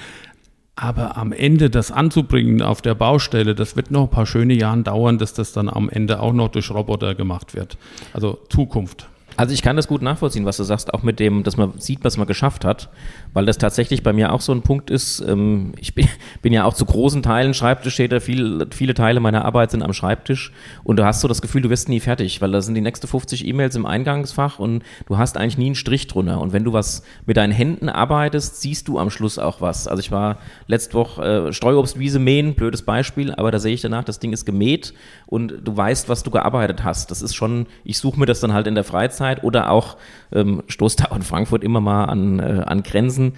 Aber 0.74 1.16
am 1.18 1.32
Ende 1.32 1.68
das 1.68 1.90
anzubringen 1.90 2.62
auf 2.62 2.80
der 2.80 2.94
Baustelle, 2.94 3.54
das 3.54 3.76
wird 3.76 3.90
noch 3.90 4.04
ein 4.04 4.10
paar 4.10 4.26
schöne 4.26 4.54
Jahre 4.54 4.82
dauern, 4.82 5.18
dass 5.18 5.34
das 5.34 5.52
dann 5.52 5.68
am 5.68 5.90
Ende 5.90 6.20
auch 6.20 6.32
noch 6.32 6.48
durch 6.48 6.70
Roboter 6.70 7.14
gemacht 7.14 7.54
wird. 7.54 7.76
Also 8.14 8.38
Zukunft. 8.48 9.08
Also 9.36 9.54
ich 9.54 9.62
kann 9.62 9.76
das 9.76 9.88
gut 9.88 10.02
nachvollziehen, 10.02 10.44
was 10.44 10.56
du 10.56 10.64
sagst, 10.64 10.92
auch 10.92 11.02
mit 11.02 11.20
dem, 11.20 11.42
dass 11.42 11.56
man 11.56 11.78
sieht, 11.78 12.04
was 12.04 12.16
man 12.16 12.26
geschafft 12.26 12.64
hat, 12.64 12.90
weil 13.32 13.46
das 13.46 13.58
tatsächlich 13.58 14.02
bei 14.02 14.12
mir 14.12 14.32
auch 14.32 14.40
so 14.40 14.52
ein 14.52 14.62
Punkt 14.62 14.90
ist. 14.90 15.20
Ähm, 15.20 15.72
ich 15.78 15.94
bin, 15.94 16.08
bin, 16.42 16.52
ja 16.52 16.64
auch 16.64 16.74
zu 16.74 16.84
großen 16.84 17.22
Teilen 17.22 17.54
Schreibtischtäter, 17.54 18.20
viel, 18.20 18.66
viele 18.70 18.94
Teile 18.94 19.20
meiner 19.20 19.44
Arbeit 19.44 19.70
sind 19.70 19.82
am 19.82 19.92
Schreibtisch 19.92 20.52
und 20.84 20.98
du 20.98 21.04
hast 21.04 21.20
so 21.20 21.28
das 21.28 21.42
Gefühl, 21.42 21.62
du 21.62 21.70
wirst 21.70 21.88
nie 21.88 22.00
fertig, 22.00 22.40
weil 22.40 22.52
da 22.52 22.60
sind 22.60 22.74
die 22.74 22.80
nächste 22.80 23.06
50 23.06 23.46
E-Mails 23.46 23.76
im 23.76 23.86
Eingangsfach 23.86 24.58
und 24.58 24.82
du 25.06 25.18
hast 25.18 25.36
eigentlich 25.36 25.58
nie 25.58 25.66
einen 25.66 25.74
Strich 25.74 26.06
drunter. 26.06 26.40
Und 26.40 26.52
wenn 26.52 26.64
du 26.64 26.72
was 26.72 27.02
mit 27.26 27.36
deinen 27.36 27.52
Händen 27.52 27.88
arbeitest, 27.88 28.60
siehst 28.60 28.88
du 28.88 28.98
am 28.98 29.10
Schluss 29.10 29.38
auch 29.38 29.60
was. 29.60 29.88
Also 29.88 30.00
ich 30.00 30.10
war 30.10 30.38
letzte 30.66 30.94
Woche 30.94 31.48
äh, 31.48 31.52
Streuobstwiese 31.52 32.18
mähen, 32.18 32.54
blödes 32.54 32.82
Beispiel, 32.82 33.32
aber 33.32 33.50
da 33.50 33.58
sehe 33.58 33.74
ich 33.74 33.80
danach, 33.80 34.04
das 34.04 34.18
Ding 34.18 34.32
ist 34.32 34.44
gemäht 34.44 34.92
und 35.26 35.54
du 35.62 35.76
weißt, 35.76 36.08
was 36.08 36.22
du 36.22 36.30
gearbeitet 36.30 36.84
hast. 36.84 37.10
Das 37.10 37.22
ist 37.22 37.34
schon, 37.34 37.66
ich 37.84 37.98
suche 37.98 38.18
mir 38.18 38.26
das 38.26 38.40
dann 38.40 38.52
halt 38.52 38.66
in 38.66 38.74
der 38.74 38.84
Freizeit 38.84 39.21
Freizeit 39.22 39.44
oder 39.44 39.70
auch 39.70 39.96
ähm, 40.32 40.62
stoßt 40.68 41.00
da 41.00 41.14
in 41.14 41.22
Frankfurt 41.22 41.64
immer 41.64 41.80
mal 41.80 42.06
an, 42.06 42.38
äh, 42.40 42.62
an 42.66 42.82
Grenzen. 42.82 43.34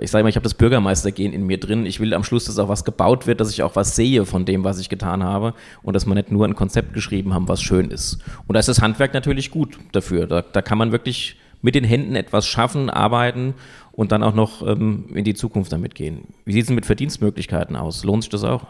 Ich 0.00 0.10
sage 0.10 0.22
mal, 0.22 0.28
ich 0.28 0.36
habe 0.36 0.44
das 0.44 0.54
Bürgermeistergehen 0.54 1.32
in 1.32 1.46
mir 1.46 1.58
drin. 1.58 1.84
Ich 1.84 2.00
will 2.00 2.14
am 2.14 2.22
Schluss, 2.22 2.44
dass 2.44 2.58
auch 2.58 2.68
was 2.68 2.84
gebaut 2.84 3.26
wird, 3.26 3.40
dass 3.40 3.50
ich 3.50 3.62
auch 3.62 3.74
was 3.76 3.96
sehe 3.96 4.24
von 4.24 4.44
dem, 4.44 4.62
was 4.62 4.78
ich 4.78 4.88
getan 4.88 5.24
habe 5.24 5.54
und 5.82 5.94
dass 5.94 6.06
man 6.06 6.16
nicht 6.16 6.30
nur 6.30 6.46
ein 6.46 6.54
Konzept 6.54 6.92
geschrieben 6.92 7.34
haben, 7.34 7.48
was 7.48 7.60
schön 7.60 7.90
ist. 7.90 8.18
Und 8.46 8.54
da 8.54 8.60
ist 8.60 8.68
das 8.68 8.82
Handwerk 8.82 9.14
natürlich 9.14 9.50
gut 9.50 9.78
dafür. 9.92 10.26
Da, 10.26 10.42
da 10.42 10.62
kann 10.62 10.78
man 10.78 10.92
wirklich 10.92 11.36
mit 11.62 11.74
den 11.74 11.84
Händen 11.84 12.14
etwas 12.14 12.46
schaffen, 12.46 12.88
arbeiten 12.88 13.54
und 13.92 14.12
dann 14.12 14.22
auch 14.22 14.34
noch 14.34 14.66
ähm, 14.66 15.06
in 15.14 15.24
die 15.24 15.34
Zukunft 15.34 15.72
damit 15.72 15.94
gehen. 15.94 16.28
Wie 16.44 16.52
sieht 16.52 16.64
es 16.64 16.70
mit 16.70 16.86
Verdienstmöglichkeiten 16.86 17.76
aus? 17.76 18.04
Lohnt 18.04 18.22
sich 18.22 18.30
das 18.30 18.44
auch? 18.44 18.66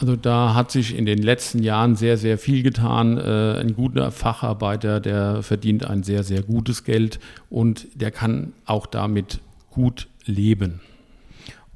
Also 0.00 0.16
da 0.16 0.54
hat 0.54 0.70
sich 0.70 0.96
in 0.96 1.04
den 1.04 1.18
letzten 1.18 1.62
Jahren 1.62 1.94
sehr, 1.94 2.16
sehr 2.16 2.38
viel 2.38 2.62
getan. 2.62 3.18
Äh, 3.18 3.58
ein 3.60 3.74
guter 3.74 4.10
Facharbeiter, 4.10 4.98
der 4.98 5.42
verdient 5.42 5.84
ein 5.84 6.02
sehr, 6.04 6.24
sehr 6.24 6.42
gutes 6.42 6.84
Geld 6.84 7.20
und 7.50 7.86
der 7.94 8.10
kann 8.10 8.54
auch 8.64 8.86
damit 8.86 9.40
gut 9.68 10.08
leben. 10.24 10.80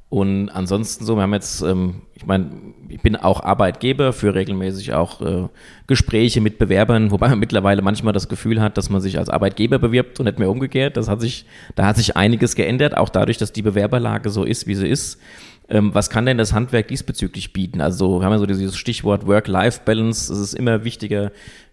Und 0.09 0.49
ansonsten 0.49 1.05
so, 1.05 1.17
wir 1.17 1.21
haben 1.21 1.33
jetzt, 1.33 1.61
ähm, 1.61 2.01
ich 2.17 2.25
meine, 2.25 2.49
ich 2.87 3.01
bin 3.01 3.17
auch 3.17 3.43
Arbeitgeber, 3.43 4.13
für 4.13 4.33
regelmäßig 4.33 4.93
auch 4.93 5.21
äh, 5.21 5.47
Gespräche 5.85 6.39
mit 6.39 6.57
Bewerbern, 6.57 7.11
wobei 7.11 7.29
man 7.29 7.39
mittlerweile 7.39 7.81
manchmal 7.81 8.13
das 8.13 8.29
Gefühl 8.29 8.61
hat, 8.61 8.77
dass 8.77 8.89
man 8.89 9.01
sich 9.01 9.17
als 9.17 9.29
Arbeitgeber 9.29 9.79
bewirbt 9.79 10.19
und 10.19 10.25
nicht 10.25 10.39
mehr 10.39 10.49
umgekehrt. 10.49 10.97
Das 10.97 11.09
hat 11.09 11.21
sich, 11.21 11.45
da 11.75 11.85
hat 11.85 11.97
sich 11.97 12.15
einiges 12.15 12.55
geändert, 12.55 12.95
auch 12.95 13.09
dadurch, 13.09 13.37
dass 13.37 13.51
die 13.51 13.61
Bewerberlage 13.61 14.29
so 14.29 14.43
ist, 14.43 14.65
wie 14.67 14.75
sie 14.75 14.87
ist. 14.87 15.19
Ähm, 15.67 15.95
was 15.95 16.11
kann 16.11 16.27
denn 16.27 16.37
das 16.37 16.53
Handwerk 16.53 16.87
diesbezüglich 16.89 17.51
bieten? 17.51 17.81
Also 17.81 18.19
wir 18.19 18.25
haben 18.25 18.33
ja 18.33 18.37
so 18.37 18.45
dieses 18.45 18.77
Stichwort 18.77 19.25
Work-Life-Balance. 19.25 20.31
Es 20.31 20.39
ist 20.39 20.53
immer 20.53 20.83
wichtiger, 20.83 21.31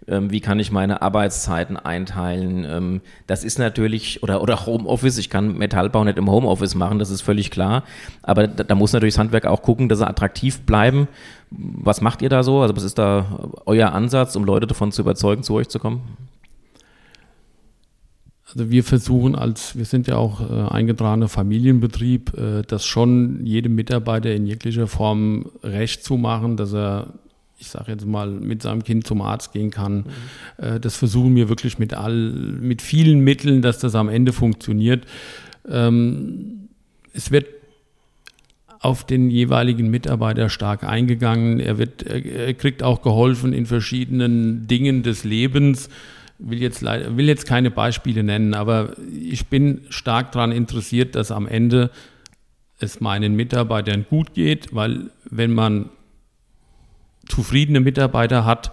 ähm, 0.08 0.30
wie 0.30 0.40
kann 0.40 0.58
ich 0.58 0.72
meine 0.72 1.02
Arbeitszeiten 1.02 1.76
einteilen. 1.76 2.64
Ähm, 2.64 3.00
das 3.26 3.44
ist 3.44 3.58
natürlich, 3.58 4.22
oder, 4.22 4.40
oder 4.40 4.64
Homeoffice. 4.64 5.18
Ich 5.18 5.28
kann 5.28 5.58
Metallbau 5.58 6.04
nicht 6.04 6.16
im 6.16 6.30
Homeoffice 6.30 6.74
machen, 6.74 6.98
das 6.98 7.10
ist 7.10 7.20
völlig 7.20 7.50
klar. 7.50 7.84
Aber 8.22 8.48
da, 8.48 8.64
da 8.64 8.74
muss 8.74 8.94
natürlich 8.94 9.14
das 9.14 9.20
Handwerk 9.20 9.44
auch 9.44 9.60
gucken, 9.60 9.90
dass 9.90 9.98
sie 9.98 10.06
attraktiv 10.06 10.31
bleiben. 10.66 11.08
Was 11.50 12.00
macht 12.00 12.22
ihr 12.22 12.28
da 12.28 12.42
so? 12.42 12.60
Also 12.60 12.74
was 12.76 12.82
ist 12.82 12.98
da 12.98 13.50
euer 13.66 13.92
Ansatz, 13.92 14.36
um 14.36 14.44
Leute 14.44 14.66
davon 14.66 14.92
zu 14.92 15.02
überzeugen, 15.02 15.42
zu 15.42 15.54
euch 15.54 15.68
zu 15.68 15.78
kommen? 15.78 16.02
Also 18.54 18.70
wir 18.70 18.84
versuchen 18.84 19.34
als, 19.34 19.76
wir 19.78 19.84
sind 19.84 20.06
ja 20.06 20.16
auch 20.16 20.40
äh, 20.40 20.68
eingetragener 20.70 21.28
Familienbetrieb, 21.28 22.36
äh, 22.36 22.62
das 22.66 22.84
schon 22.84 23.46
jedem 23.46 23.74
Mitarbeiter 23.74 24.34
in 24.34 24.46
jeglicher 24.46 24.86
Form 24.86 25.50
recht 25.62 26.04
zu 26.04 26.18
machen, 26.18 26.58
dass 26.58 26.74
er, 26.74 27.14
ich 27.58 27.68
sage 27.68 27.92
jetzt 27.92 28.04
mal, 28.04 28.30
mit 28.30 28.62
seinem 28.62 28.84
Kind 28.84 29.06
zum 29.06 29.22
Arzt 29.22 29.52
gehen 29.52 29.70
kann. 29.70 30.04
Mhm. 30.58 30.64
Äh, 30.64 30.80
das 30.80 30.96
versuchen 30.96 31.34
wir 31.34 31.48
wirklich 31.48 31.78
mit 31.78 31.94
all, 31.94 32.14
mit 32.14 32.82
vielen 32.82 33.20
Mitteln, 33.20 33.62
dass 33.62 33.78
das 33.78 33.94
am 33.94 34.10
Ende 34.10 34.34
funktioniert. 34.34 35.06
Ähm, 35.66 36.68
es 37.14 37.30
wird 37.30 37.46
auf 38.82 39.04
den 39.04 39.30
jeweiligen 39.30 39.90
Mitarbeiter 39.90 40.48
stark 40.48 40.84
eingegangen. 40.84 41.60
Er 41.60 41.78
wird, 41.78 42.02
er 42.02 42.52
kriegt 42.54 42.82
auch 42.82 43.00
geholfen 43.00 43.52
in 43.52 43.64
verschiedenen 43.64 44.66
Dingen 44.66 45.02
des 45.02 45.24
Lebens 45.24 45.88
will 46.42 46.60
jetzt, 46.60 46.82
will 46.82 47.28
jetzt 47.28 47.46
keine 47.46 47.70
Beispiele 47.70 48.22
nennen, 48.22 48.54
aber 48.54 48.94
ich 49.12 49.46
bin 49.46 49.82
stark 49.88 50.32
daran 50.32 50.52
interessiert, 50.52 51.14
dass 51.14 51.30
am 51.30 51.46
Ende 51.46 51.90
es 52.78 53.00
meinen 53.00 53.36
Mitarbeitern 53.36 54.04
gut 54.08 54.34
geht, 54.34 54.74
weil 54.74 55.10
wenn 55.24 55.52
man 55.52 55.90
zufriedene 57.28 57.80
Mitarbeiter 57.80 58.44
hat, 58.44 58.72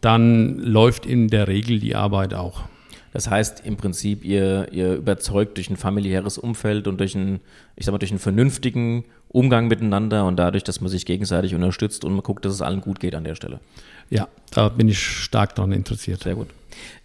dann 0.00 0.58
läuft 0.58 1.06
in 1.06 1.28
der 1.28 1.48
Regel 1.48 1.78
die 1.78 1.94
Arbeit 1.94 2.34
auch. 2.34 2.64
Das 3.12 3.30
heißt 3.30 3.64
im 3.64 3.76
Prinzip, 3.76 4.24
ihr, 4.24 4.68
ihr 4.72 4.94
überzeugt 4.94 5.56
durch 5.56 5.70
ein 5.70 5.76
familiäres 5.76 6.36
Umfeld 6.36 6.86
und 6.86 6.98
durch 6.98 7.16
einen, 7.16 7.40
ich 7.76 7.86
sag 7.86 7.92
mal, 7.92 7.98
durch 7.98 8.10
einen 8.10 8.18
vernünftigen 8.18 9.04
Umgang 9.36 9.68
miteinander 9.68 10.24
und 10.24 10.36
dadurch, 10.36 10.64
dass 10.64 10.80
man 10.80 10.88
sich 10.88 11.04
gegenseitig 11.04 11.54
unterstützt 11.54 12.06
und 12.06 12.12
man 12.12 12.22
guckt, 12.22 12.46
dass 12.46 12.54
es 12.54 12.62
allen 12.62 12.80
gut 12.80 13.00
geht 13.00 13.14
an 13.14 13.24
der 13.24 13.34
Stelle. 13.34 13.60
Ja, 14.08 14.28
da 14.50 14.70
bin 14.70 14.88
ich 14.88 14.98
stark 14.98 15.54
daran 15.54 15.72
interessiert. 15.72 16.22
Sehr 16.22 16.36
gut. 16.36 16.48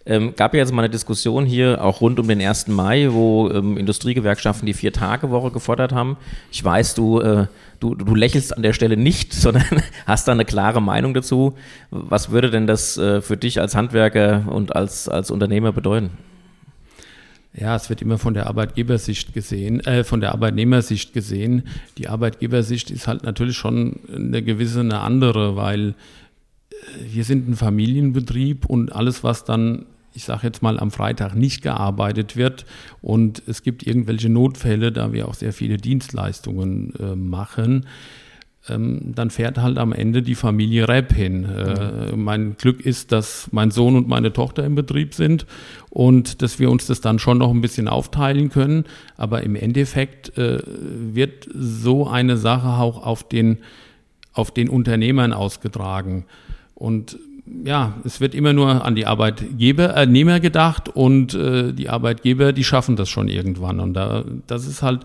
Ähm, 0.06 0.34
gab 0.34 0.54
ja 0.54 0.60
jetzt 0.60 0.72
mal 0.72 0.82
eine 0.82 0.90
Diskussion 0.90 1.44
hier, 1.44 1.84
auch 1.84 2.00
rund 2.00 2.18
um 2.18 2.26
den 2.26 2.40
1. 2.40 2.68
Mai, 2.68 3.08
wo 3.10 3.50
ähm, 3.50 3.76
Industriegewerkschaften 3.76 4.64
die 4.64 4.72
Vier-Tage-Woche 4.72 5.50
gefordert 5.50 5.92
haben. 5.92 6.16
Ich 6.50 6.64
weiß, 6.64 6.94
du, 6.94 7.20
äh, 7.20 7.46
du, 7.80 7.94
du 7.94 8.14
lächelst 8.14 8.56
an 8.56 8.62
der 8.62 8.72
Stelle 8.72 8.96
nicht, 8.96 9.32
sondern 9.34 9.64
hast 10.06 10.26
da 10.26 10.32
eine 10.32 10.46
klare 10.46 10.80
Meinung 10.80 11.12
dazu. 11.12 11.54
Was 11.90 12.30
würde 12.30 12.50
denn 12.50 12.66
das 12.66 12.96
äh, 12.96 13.20
für 13.20 13.36
dich 13.36 13.60
als 13.60 13.74
Handwerker 13.76 14.44
und 14.48 14.74
als, 14.74 15.06
als 15.06 15.30
Unternehmer 15.30 15.72
bedeuten? 15.72 16.10
Ja, 17.54 17.76
es 17.76 17.90
wird 17.90 18.00
immer 18.00 18.16
von 18.16 18.32
der 18.32 18.46
Arbeitgebersicht 18.46 19.34
gesehen, 19.34 19.80
äh, 19.80 20.04
von 20.04 20.20
der 20.20 20.32
Arbeitnehmersicht 20.32 21.12
gesehen. 21.12 21.64
Die 21.98 22.08
Arbeitgebersicht 22.08 22.90
ist 22.90 23.06
halt 23.06 23.24
natürlich 23.24 23.56
schon 23.56 24.00
eine 24.14 24.42
gewisse 24.42 24.80
eine 24.80 25.00
andere, 25.00 25.54
weil 25.54 25.94
wir 27.00 27.24
sind 27.24 27.48
ein 27.48 27.56
Familienbetrieb 27.56 28.66
und 28.66 28.92
alles, 28.92 29.22
was 29.22 29.44
dann, 29.44 29.86
ich 30.14 30.24
sage 30.24 30.46
jetzt 30.46 30.62
mal, 30.62 30.80
am 30.80 30.90
Freitag 30.90 31.34
nicht 31.34 31.62
gearbeitet 31.62 32.36
wird 32.36 32.64
und 33.02 33.42
es 33.46 33.62
gibt 33.62 33.86
irgendwelche 33.86 34.28
Notfälle, 34.28 34.90
da 34.90 35.12
wir 35.12 35.28
auch 35.28 35.34
sehr 35.34 35.52
viele 35.52 35.76
Dienstleistungen 35.76 36.94
äh, 36.98 37.14
machen, 37.14 37.86
ähm, 38.68 39.12
dann 39.14 39.30
fährt 39.30 39.58
halt 39.58 39.76
am 39.78 39.92
Ende 39.92 40.22
die 40.22 40.36
Familie 40.36 40.88
Rapp 40.88 41.12
hin. 41.12 41.44
Äh. 41.44 42.14
Mein 42.14 42.56
Glück 42.56 42.84
ist, 42.84 43.10
dass 43.10 43.48
mein 43.50 43.70
Sohn 43.70 43.96
und 43.96 44.06
meine 44.06 44.32
Tochter 44.32 44.64
im 44.64 44.76
Betrieb 44.76 45.14
sind 45.14 45.46
und 45.90 46.42
dass 46.42 46.58
wir 46.58 46.70
uns 46.70 46.86
das 46.86 47.00
dann 47.00 47.18
schon 47.18 47.38
noch 47.38 47.50
ein 47.50 47.60
bisschen 47.60 47.88
aufteilen 47.88 48.50
können. 48.50 48.84
Aber 49.16 49.42
im 49.42 49.56
Endeffekt 49.56 50.36
äh, 50.38 50.60
wird 50.64 51.48
so 51.52 52.06
eine 52.06 52.36
Sache 52.36 52.68
auch 52.68 53.04
auf 53.04 53.28
den, 53.28 53.58
auf 54.32 54.52
den 54.52 54.68
Unternehmern 54.68 55.32
ausgetragen. 55.32 56.24
Und 56.76 57.18
ja, 57.64 57.94
es 58.04 58.20
wird 58.20 58.34
immer 58.34 58.52
nur 58.52 58.84
an 58.84 58.94
die 58.94 59.06
Arbeitgeber, 59.06 60.06
gedacht 60.40 60.88
und 60.88 61.34
äh, 61.34 61.72
die 61.72 61.88
Arbeitgeber, 61.88 62.52
die 62.52 62.62
schaffen 62.62 62.94
das 62.94 63.08
schon 63.08 63.26
irgendwann. 63.26 63.80
Und 63.80 63.94
da, 63.94 64.24
das 64.46 64.68
ist 64.68 64.82
halt 64.82 65.00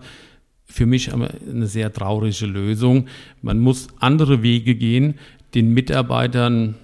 für 0.68 0.86
mich 0.86 1.12
eine 1.12 1.66
sehr 1.66 1.92
traurige 1.92 2.46
Lösung. 2.46 3.06
Man 3.42 3.58
muss 3.58 3.88
andere 3.98 4.42
Wege 4.42 4.74
gehen, 4.74 5.14
den 5.54 5.72
Mitarbeitern 5.72 6.74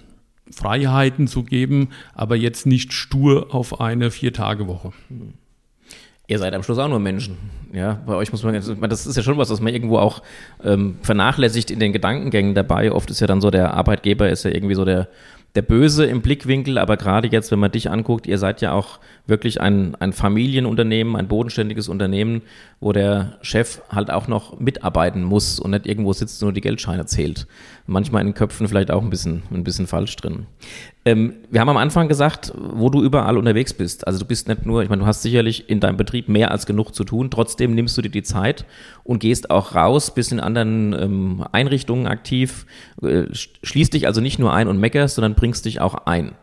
Freiheiten 0.51 1.27
zu 1.27 1.43
geben, 1.43 1.89
aber 2.13 2.35
jetzt 2.35 2.65
nicht 2.65 2.93
stur 2.93 3.53
auf 3.53 3.79
eine 3.79 4.11
Vier-Tage-Woche. 4.11 4.91
Ihr 6.27 6.39
seid 6.39 6.53
am 6.53 6.63
Schluss 6.63 6.79
auch 6.79 6.87
nur 6.87 6.99
Menschen. 6.99 7.37
Ja, 7.71 8.01
bei 8.05 8.15
euch 8.15 8.31
muss 8.31 8.43
man, 8.43 8.53
das 8.89 9.05
ist 9.05 9.15
ja 9.15 9.21
schon 9.21 9.37
was, 9.37 9.49
was 9.49 9.61
man 9.61 9.73
irgendwo 9.73 9.99
auch 9.99 10.23
ähm, 10.63 10.97
vernachlässigt 11.01 11.69
in 11.69 11.79
den 11.79 11.93
Gedankengängen 11.93 12.55
dabei. 12.55 12.91
Oft 12.91 13.11
ist 13.11 13.19
ja 13.19 13.27
dann 13.27 13.41
so, 13.41 13.51
der 13.51 13.73
Arbeitgeber 13.75 14.29
ist 14.29 14.43
ja 14.43 14.51
irgendwie 14.51 14.75
so 14.75 14.85
der, 14.85 15.07
der 15.55 15.61
Böse 15.61 16.05
im 16.05 16.21
Blickwinkel, 16.21 16.77
aber 16.77 16.97
gerade 16.97 17.29
jetzt, 17.29 17.49
wenn 17.49 17.59
man 17.59 17.71
dich 17.71 17.89
anguckt, 17.89 18.27
ihr 18.27 18.37
seid 18.37 18.61
ja 18.61 18.73
auch 18.73 18.99
wirklich 19.25 19.61
ein, 19.61 19.95
ein 19.95 20.11
Familienunternehmen, 20.11 21.15
ein 21.15 21.29
bodenständiges 21.29 21.87
Unternehmen, 21.87 22.41
wo 22.81 22.91
der 22.91 23.37
Chef 23.41 23.81
halt 23.89 24.11
auch 24.11 24.27
noch 24.27 24.59
mitarbeiten 24.59 25.23
muss 25.23 25.59
und 25.59 25.71
nicht 25.71 25.87
irgendwo 25.87 26.11
sitzt 26.11 26.41
und 26.43 26.47
nur 26.47 26.53
die 26.53 26.61
Geldscheine 26.61 27.05
zählt. 27.05 27.47
Manchmal 27.87 28.21
in 28.21 28.27
den 28.27 28.33
Köpfen 28.33 28.67
vielleicht 28.67 28.91
auch 28.91 29.01
ein 29.01 29.09
bisschen, 29.09 29.43
ein 29.49 29.63
bisschen 29.63 29.87
falsch 29.87 30.15
drin. 30.17 30.45
Ähm, 31.05 31.35
wir 31.49 31.61
haben 31.61 31.69
am 31.69 31.77
Anfang 31.77 32.07
gesagt, 32.07 32.51
wo 32.55 32.89
du 32.89 33.01
überall 33.01 33.37
unterwegs 33.37 33.73
bist. 33.73 34.05
Also 34.07 34.19
du 34.19 34.25
bist 34.25 34.47
nicht 34.47 34.65
nur, 34.65 34.83
ich 34.83 34.89
meine, 34.89 35.03
du 35.03 35.05
hast 35.07 35.21
sicherlich 35.21 35.69
in 35.69 35.79
deinem 35.79 35.97
Betrieb 35.97 36.27
mehr 36.27 36.51
als 36.51 36.65
genug 36.65 36.93
zu 36.93 37.03
tun. 37.03 37.29
Trotzdem 37.29 37.75
nimmst 37.75 37.97
du 37.97 38.01
dir 38.01 38.09
die 38.09 38.23
Zeit 38.23 38.65
und 39.05 39.19
gehst 39.19 39.51
auch 39.51 39.75
raus, 39.75 40.13
bist 40.13 40.31
in 40.31 40.39
anderen 40.39 40.93
ähm, 40.93 41.45
Einrichtungen 41.51 42.07
aktiv, 42.07 42.65
äh, 43.01 43.25
schließt 43.31 43.93
dich 43.93 44.07
also 44.07 44.19
nicht 44.19 44.39
nur 44.39 44.51
ein 44.51 44.67
und 44.67 44.79
meckerst, 44.79 45.15
sondern 45.15 45.35
bringst 45.35 45.65
dich 45.65 45.79
auch 45.79 45.93
ein. 46.05 46.33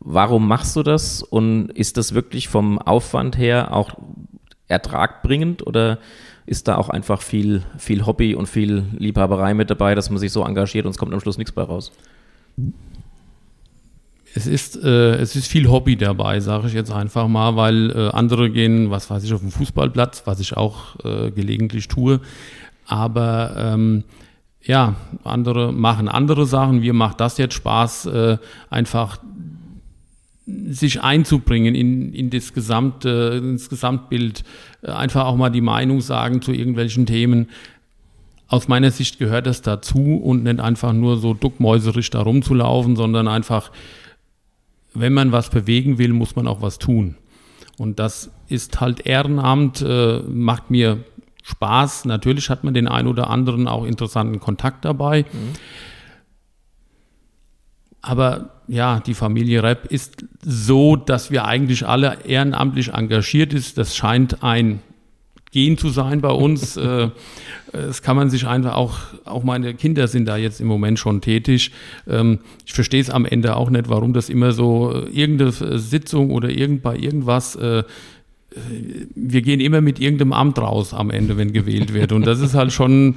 Warum 0.00 0.48
machst 0.48 0.74
du 0.76 0.82
das 0.82 1.22
und 1.22 1.70
ist 1.70 1.98
das 1.98 2.14
wirklich 2.14 2.48
vom 2.48 2.78
Aufwand 2.78 3.36
her 3.36 3.74
auch 3.74 3.90
ertragbringend 4.66 5.66
oder 5.66 5.98
ist 6.46 6.68
da 6.68 6.76
auch 6.76 6.88
einfach 6.88 7.20
viel, 7.20 7.62
viel 7.76 8.06
Hobby 8.06 8.34
und 8.34 8.46
viel 8.46 8.84
Liebhaberei 8.96 9.52
mit 9.52 9.68
dabei, 9.68 9.94
dass 9.94 10.08
man 10.08 10.18
sich 10.18 10.32
so 10.32 10.42
engagiert 10.42 10.86
und 10.86 10.92
es 10.92 10.98
kommt 10.98 11.12
am 11.12 11.20
Schluss 11.20 11.38
nichts 11.38 11.52
bei 11.52 11.62
raus? 11.62 11.92
Es 14.36 14.46
ist, 14.46 14.76
äh, 14.84 15.14
es 15.14 15.34
ist 15.34 15.46
viel 15.46 15.70
Hobby 15.70 15.96
dabei, 15.96 16.40
sage 16.40 16.66
ich 16.66 16.74
jetzt 16.74 16.92
einfach 16.92 17.26
mal, 17.26 17.56
weil 17.56 17.90
äh, 17.90 18.10
andere 18.10 18.50
gehen, 18.50 18.90
was 18.90 19.08
weiß 19.08 19.24
ich, 19.24 19.32
auf 19.32 19.40
den 19.40 19.50
Fußballplatz, 19.50 20.24
was 20.26 20.40
ich 20.40 20.54
auch 20.54 20.96
äh, 21.04 21.30
gelegentlich 21.30 21.88
tue. 21.88 22.20
Aber 22.86 23.54
ähm, 23.56 24.04
ja, 24.62 24.96
andere 25.24 25.72
machen 25.72 26.08
andere 26.08 26.44
Sachen. 26.44 26.82
Wir 26.82 26.92
macht 26.92 27.18
das 27.18 27.38
jetzt 27.38 27.54
Spaß, 27.54 28.06
äh, 28.06 28.36
einfach 28.68 29.20
sich 30.44 31.02
einzubringen 31.02 31.74
in, 31.74 32.12
in 32.12 32.28
das 32.28 32.52
gesamte, 32.52 33.40
ins 33.42 33.70
Gesamtbild, 33.70 34.44
äh, 34.82 34.90
einfach 34.90 35.24
auch 35.24 35.36
mal 35.36 35.48
die 35.48 35.62
Meinung 35.62 36.02
sagen 36.02 36.42
zu 36.42 36.52
irgendwelchen 36.52 37.06
Themen. 37.06 37.48
Aus 38.48 38.68
meiner 38.68 38.90
Sicht 38.90 39.18
gehört 39.18 39.46
das 39.46 39.62
dazu 39.62 40.16
und 40.16 40.44
nicht 40.44 40.60
einfach 40.60 40.92
nur 40.92 41.16
so 41.16 41.32
duckmäuserisch 41.32 42.10
da 42.10 42.20
rumzulaufen, 42.20 42.96
sondern 42.96 43.28
einfach 43.28 43.70
wenn 45.00 45.12
man 45.12 45.32
was 45.32 45.50
bewegen 45.50 45.98
will, 45.98 46.12
muss 46.12 46.36
man 46.36 46.46
auch 46.46 46.62
was 46.62 46.78
tun. 46.78 47.16
Und 47.78 47.98
das 47.98 48.30
ist 48.48 48.80
halt 48.80 49.06
Ehrenamt, 49.06 49.82
äh, 49.82 50.20
macht 50.20 50.70
mir 50.70 51.04
Spaß. 51.42 52.06
Natürlich 52.06 52.50
hat 52.50 52.64
man 52.64 52.74
den 52.74 52.88
ein 52.88 53.06
oder 53.06 53.30
anderen 53.30 53.68
auch 53.68 53.84
interessanten 53.84 54.40
Kontakt 54.40 54.84
dabei. 54.84 55.22
Mhm. 55.22 55.52
Aber 58.02 58.50
ja, 58.68 59.00
die 59.00 59.14
Familie 59.14 59.62
Repp 59.62 59.86
ist 59.86 60.24
so, 60.42 60.96
dass 60.96 61.30
wir 61.30 61.44
eigentlich 61.44 61.86
alle 61.86 62.18
ehrenamtlich 62.24 62.92
engagiert 62.94 63.52
ist. 63.52 63.78
Das 63.78 63.96
scheint 63.96 64.42
ein 64.42 64.80
Gen 65.56 65.78
zu 65.78 65.88
sein 65.88 66.20
bei 66.20 66.28
uns. 66.30 66.76
äh, 66.76 67.08
das 67.72 68.02
kann 68.02 68.14
man 68.14 68.28
sich 68.28 68.46
einfach 68.46 68.74
auch, 68.74 68.98
auch 69.24 69.42
meine 69.42 69.72
Kinder 69.74 70.06
sind 70.06 70.26
da 70.26 70.36
jetzt 70.36 70.60
im 70.60 70.66
Moment 70.66 70.98
schon 70.98 71.22
tätig. 71.22 71.72
Ähm, 72.06 72.40
ich 72.66 72.74
verstehe 72.74 73.00
es 73.00 73.08
am 73.08 73.24
Ende 73.24 73.56
auch 73.56 73.70
nicht, 73.70 73.88
warum 73.88 74.12
das 74.12 74.28
immer 74.28 74.52
so 74.52 74.92
äh, 74.92 75.08
irgendeine 75.08 75.52
Sitzung 75.78 76.30
oder 76.30 76.50
irgend 76.50 76.82
bei 76.82 76.94
irgendwas 76.96 77.56
äh, 77.56 77.84
wir 79.14 79.42
gehen 79.42 79.60
immer 79.60 79.82
mit 79.82 80.00
irgendeinem 80.00 80.32
Amt 80.32 80.58
raus 80.58 80.94
am 80.94 81.10
Ende, 81.10 81.36
wenn 81.36 81.52
gewählt 81.52 81.92
wird. 81.92 82.12
Und 82.12 82.26
das 82.26 82.40
ist 82.40 82.54
halt 82.54 82.72
schon 82.72 83.16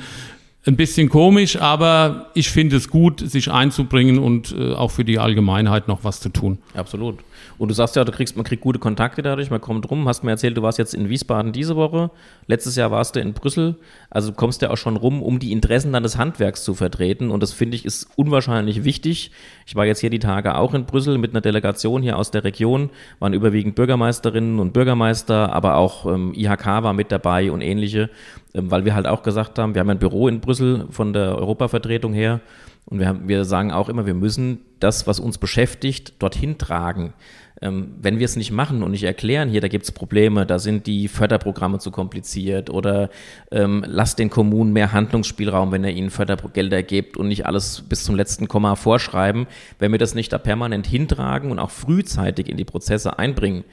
ein 0.65 0.75
bisschen 0.75 1.07
komisch, 1.07 1.59
aber 1.59 2.31
ich 2.33 2.49
finde 2.49 2.75
es 2.75 2.89
gut, 2.89 3.21
sich 3.21 3.49
einzubringen 3.49 4.19
und 4.19 4.53
äh, 4.57 4.73
auch 4.73 4.91
für 4.91 5.05
die 5.05 5.17
Allgemeinheit 5.17 5.87
noch 5.87 6.03
was 6.03 6.19
zu 6.19 6.29
tun. 6.29 6.57
Absolut. 6.73 7.19
Und 7.57 7.69
du 7.69 7.73
sagst 7.73 7.95
ja, 7.95 8.03
du 8.03 8.11
kriegst, 8.11 8.35
man 8.35 8.45
kriegt 8.45 8.61
gute 8.61 8.79
Kontakte 8.79 9.21
dadurch, 9.21 9.49
man 9.49 9.61
kommt 9.61 9.89
rum. 9.89 10.07
Hast 10.07 10.23
mir 10.23 10.31
erzählt, 10.31 10.57
du 10.57 10.61
warst 10.61 10.77
jetzt 10.77 10.93
in 10.93 11.09
Wiesbaden 11.09 11.51
diese 11.51 11.75
Woche. 11.75 12.11
Letztes 12.47 12.75
Jahr 12.75 12.91
warst 12.91 13.15
du 13.15 13.19
in 13.19 13.33
Brüssel. 13.33 13.75
Also 14.09 14.29
du 14.29 14.35
kommst 14.35 14.61
ja 14.61 14.69
auch 14.69 14.77
schon 14.77 14.97
rum, 14.97 15.21
um 15.21 15.39
die 15.39 15.51
Interessen 15.51 15.93
deines 15.93 16.17
Handwerks 16.17 16.63
zu 16.63 16.73
vertreten. 16.73 17.31
Und 17.31 17.41
das 17.41 17.51
finde 17.53 17.75
ich 17.75 17.85
ist 17.85 18.07
unwahrscheinlich 18.15 18.83
wichtig. 18.83 19.31
Ich 19.65 19.75
war 19.75 19.85
jetzt 19.85 19.99
hier 19.99 20.09
die 20.09 20.19
Tage 20.19 20.55
auch 20.55 20.73
in 20.73 20.85
Brüssel 20.85 21.17
mit 21.17 21.31
einer 21.31 21.41
Delegation 21.41 22.01
hier 22.01 22.17
aus 22.17 22.31
der 22.31 22.43
Region. 22.43 22.89
Waren 23.19 23.33
überwiegend 23.33 23.75
Bürgermeisterinnen 23.75 24.59
und 24.59 24.73
Bürgermeister, 24.73 25.53
aber 25.53 25.75
auch 25.75 26.05
ähm, 26.05 26.33
IHK 26.33 26.65
war 26.65 26.93
mit 26.93 27.11
dabei 27.11 27.51
und 27.51 27.61
ähnliche. 27.61 28.09
Ähm, 28.53 28.71
weil 28.71 28.85
wir 28.85 28.95
halt 28.95 29.07
auch 29.07 29.23
gesagt 29.23 29.59
haben, 29.59 29.75
wir 29.75 29.79
haben 29.79 29.89
ein 29.89 29.99
Büro 29.99 30.27
in 30.27 30.39
Brüssel 30.39 30.87
von 30.89 31.13
der 31.13 31.37
Europavertretung 31.37 32.13
her. 32.13 32.41
Und 32.85 32.99
wir, 32.99 33.07
haben, 33.07 33.27
wir 33.27 33.45
sagen 33.45 33.71
auch 33.71 33.89
immer, 33.89 34.05
wir 34.05 34.15
müssen 34.15 34.59
das, 34.79 35.05
was 35.05 35.19
uns 35.19 35.37
beschäftigt, 35.37 36.13
dorthin 36.19 36.57
tragen. 36.57 37.13
Ähm, 37.61 37.95
wenn 38.01 38.19
wir 38.19 38.25
es 38.25 38.35
nicht 38.35 38.51
machen 38.51 38.83
und 38.83 38.91
nicht 38.91 39.03
erklären, 39.03 39.49
hier, 39.49 39.61
da 39.61 39.67
gibt 39.67 39.83
es 39.83 39.91
Probleme, 39.91 40.45
da 40.45 40.59
sind 40.59 40.87
die 40.87 41.07
Förderprogramme 41.07 41.79
zu 41.79 41.91
kompliziert 41.91 42.69
oder 42.69 43.09
ähm, 43.51 43.83
lasst 43.85 44.19
den 44.19 44.29
Kommunen 44.29 44.71
mehr 44.71 44.93
Handlungsspielraum, 44.93 45.71
wenn 45.71 45.83
er 45.83 45.91
ihnen 45.91 46.09
Fördergelder 46.09 46.83
gibt 46.83 47.17
und 47.17 47.27
nicht 47.27 47.45
alles 47.45 47.83
bis 47.87 48.03
zum 48.03 48.15
letzten 48.15 48.47
Komma 48.47 48.75
vorschreiben. 48.75 49.47
Wenn 49.77 49.91
wir 49.91 49.99
das 49.99 50.15
nicht 50.15 50.31
da 50.31 50.37
permanent 50.37 50.87
hintragen 50.87 51.51
und 51.51 51.59
auch 51.59 51.71
frühzeitig 51.71 52.47
in 52.47 52.57
die 52.57 52.65
Prozesse 52.65 53.19
einbringen, 53.19 53.63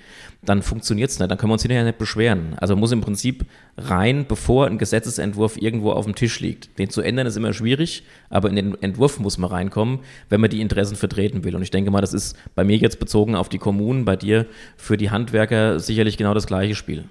dann 0.43 0.63
funktioniert 0.63 1.11
es 1.11 1.19
nicht. 1.19 1.31
Dann 1.31 1.39
können 1.39 1.51
wir 1.51 1.55
uns 1.55 1.63
hinterher 1.63 1.85
nicht 1.85 1.99
beschweren. 1.99 2.55
Also 2.59 2.77
muss 2.77 2.93
im 2.93 3.01
Prinzip 3.01 3.45
rein, 3.77 4.27
bevor 4.29 4.67
ein 4.67 4.79
Gesetzesentwurf 4.79 5.57
irgendwo 5.61 5.93
auf 5.93 6.05
dem 6.05 6.15
Tisch 6.15 6.41
liegt. 6.41 6.79
Den 6.79 6.91
zu 6.91 7.03
ändern 7.03 7.27
ist 7.27 7.37
immer 7.37 7.53
schwierig, 7.53 8.05
aber 8.31 8.49
in 8.49 8.57
den 8.57 8.83
Entwurf 8.83 9.19
muss 9.19 9.39
man 9.39 9.51
reinkommen, 9.51 10.01
wenn 10.29 10.41
man 10.41 10.51
die 10.51 10.61
Interessen 10.61 10.97
vertreten 10.97 11.45
will. 11.45 11.55
Und 11.57 11.63
ich 11.63 11.71
denke 11.71 11.91
mal, 11.91 12.01
das 12.01 12.15
ist 12.15 12.37
bei 12.55 12.65
mir 12.65 12.77
jetzt 12.77 12.99
bezogen 12.99 13.35
auf 13.35 13.49
die 13.49 13.59
Kommunen, 13.59 13.76
bei 14.05 14.17
dir 14.17 14.47
für 14.77 14.97
die 14.97 15.11
Handwerker 15.11 15.81
sicherlich 15.81 16.17
genau 16.17 16.35
das 16.35 16.47
gleiche 16.47 16.75
Spiel. 16.75 17.05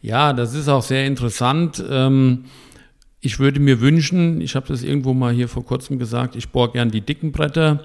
Ja, 0.00 0.32
das 0.32 0.54
ist 0.54 0.68
auch 0.68 0.82
sehr 0.82 1.06
interessant. 1.06 1.82
Ähm 1.88 2.44
ich 3.20 3.38
würde 3.40 3.58
mir 3.58 3.80
wünschen, 3.80 4.40
ich 4.40 4.54
habe 4.54 4.68
das 4.68 4.82
irgendwo 4.82 5.12
mal 5.12 5.32
hier 5.32 5.48
vor 5.48 5.64
kurzem 5.64 5.98
gesagt, 5.98 6.36
ich 6.36 6.50
bohre 6.50 6.70
gern 6.70 6.90
die 6.90 7.00
dicken 7.00 7.32
Bretter, 7.32 7.84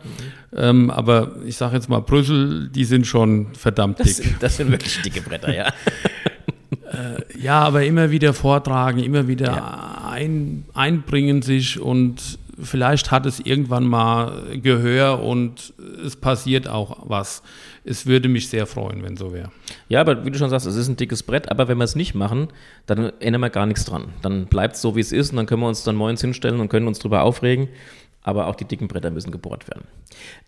mhm. 0.56 0.92
aber 0.92 1.36
ich 1.46 1.58
sage 1.58 1.76
jetzt 1.76 1.90
mal 1.90 2.02
Brüssel, 2.02 2.70
die 2.70 2.86
sind 2.86 3.08
schon 3.08 3.48
verdammt 3.54 4.00
dick. 4.00 4.06
Das 4.06 4.18
sind, 4.18 4.44
das 4.44 4.58
sind 4.58 4.72
wirklich 4.72 5.02
dicke 5.02 5.22
Bretter, 5.22 5.56
ja. 5.56 5.68
äh, 6.92 7.42
ja, 7.42 7.62
aber 7.62 7.84
immer 7.84 8.12
wieder 8.12 8.34
vortragen, 8.34 9.00
immer 9.00 9.28
wieder 9.28 9.48
ja. 9.48 10.08
ein, 10.12 10.66
einbringen 10.76 11.42
sich 11.42 11.80
und 11.80 12.38
vielleicht 12.62 13.12
hat 13.12 13.26
es 13.26 13.40
irgendwann 13.40 13.86
mal 13.86 14.58
Gehör 14.62 15.22
und 15.24 15.74
es 16.06 16.16
passiert 16.16 16.68
auch 16.68 17.10
was 17.10 17.44
es 17.86 18.06
würde 18.06 18.30
mich 18.30 18.50
sehr 18.50 18.66
freuen, 18.66 19.04
wenn 19.04 19.18
so 19.18 19.34
wäre. 19.34 19.52
Ja, 19.90 20.02
aber 20.02 20.26
wie 20.26 20.32
du 20.32 20.38
schon 20.38 20.50
sagst, 20.50 20.66
es 20.66 20.76
ist 20.76 20.88
ein 20.88 20.96
dickes 20.96 21.24
Brett, 21.24 21.52
aber 21.52 21.68
wenn 21.68 21.78
wir 21.78 21.84
es 21.84 21.96
nicht 21.96 22.16
machen, 22.16 22.48
dann 22.86 23.12
ändern 23.20 23.42
wir 23.42 23.50
gar 23.50 23.66
nichts 23.66 23.86
dran. 23.86 24.14
Dann 24.22 24.46
bleibt 24.46 24.76
es 24.76 24.82
so, 24.82 24.96
wie 24.96 25.02
es 25.02 25.12
ist 25.12 25.32
und 25.32 25.38
dann 25.38 25.46
können 25.46 25.62
wir 25.62 25.68
uns 25.68 25.84
dann 25.84 25.96
morgens 25.96 26.22
hinstellen 26.22 26.60
und 26.60 26.70
können 26.70 26.88
uns 26.88 27.00
darüber 27.00 27.24
aufregen. 27.24 27.70
Aber 28.24 28.48
auch 28.48 28.56
die 28.56 28.66
dicken 28.66 28.88
Bretter 28.88 29.12
müssen 29.12 29.32
gebohrt 29.32 29.68
werden. 29.68 29.84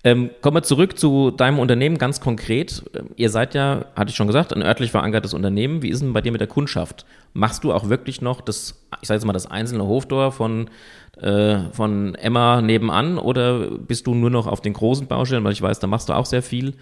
Ähm, 0.04 0.30
kommen 0.42 0.58
wir 0.58 0.64
zurück 0.64 0.98
zu 0.98 1.32
deinem 1.32 1.60
Unternehmen 1.60 1.98
ganz 1.98 2.22
konkret. 2.22 2.84
Ähm, 2.96 3.10
ihr 3.16 3.30
seid 3.30 3.54
ja, 3.54 3.86
hatte 3.96 4.10
ich 4.10 4.16
schon 4.16 4.28
gesagt, 4.28 4.54
ein 4.54 4.64
örtlich 4.64 4.92
verankertes 4.92 5.34
Unternehmen. 5.34 5.82
Wie 5.82 5.90
ist 5.90 6.02
denn 6.02 6.14
bei 6.14 6.22
dir 6.22 6.32
mit 6.32 6.42
der 6.42 6.48
Kundschaft? 6.48 7.06
Machst 7.34 7.64
du 7.64 7.74
auch 7.74 7.90
wirklich 7.90 8.22
noch 8.22 8.40
das, 8.40 8.86
ich 9.02 9.08
sage 9.08 9.18
jetzt 9.18 9.26
mal, 9.26 9.34
das 9.34 9.46
einzelne 9.46 9.86
Hofdorf 9.86 10.36
von 10.36 10.70
äh, 11.18 11.72
von 11.72 12.16
Emma 12.16 12.62
nebenan 12.62 13.18
oder 13.18 13.72
bist 13.72 14.08
du 14.08 14.16
nur 14.16 14.30
noch 14.30 14.48
auf 14.48 14.62
den 14.62 14.74
großen 14.74 15.08
Baustellen, 15.08 15.44
weil 15.44 15.54
ich 15.54 15.62
weiß, 15.62 15.80
da 15.80 15.88
machst 15.88 16.10
du 16.10 16.14
auch 16.14 16.26
sehr 16.26 16.44
viel. 16.44 16.74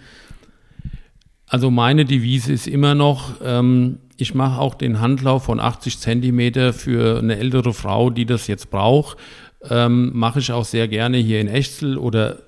Also 1.46 1.70
meine 1.70 2.04
Devise 2.04 2.52
ist 2.52 2.66
immer 2.66 2.94
noch, 2.96 3.34
ähm, 3.44 3.98
ich 4.16 4.34
mache 4.34 4.60
auch 4.60 4.74
den 4.74 5.00
Handlauf 5.00 5.44
von 5.44 5.60
80 5.60 5.98
Zentimeter 5.98 6.72
für 6.72 7.18
eine 7.18 7.36
ältere 7.36 7.72
Frau, 7.72 8.10
die 8.10 8.26
das 8.26 8.46
jetzt 8.46 8.70
braucht. 8.70 9.18
Ähm, 9.70 10.10
mache 10.14 10.40
ich 10.40 10.52
auch 10.52 10.64
sehr 10.64 10.88
gerne 10.88 11.18
hier 11.18 11.40
in 11.40 11.48
Echzel 11.48 11.98
oder 11.98 12.38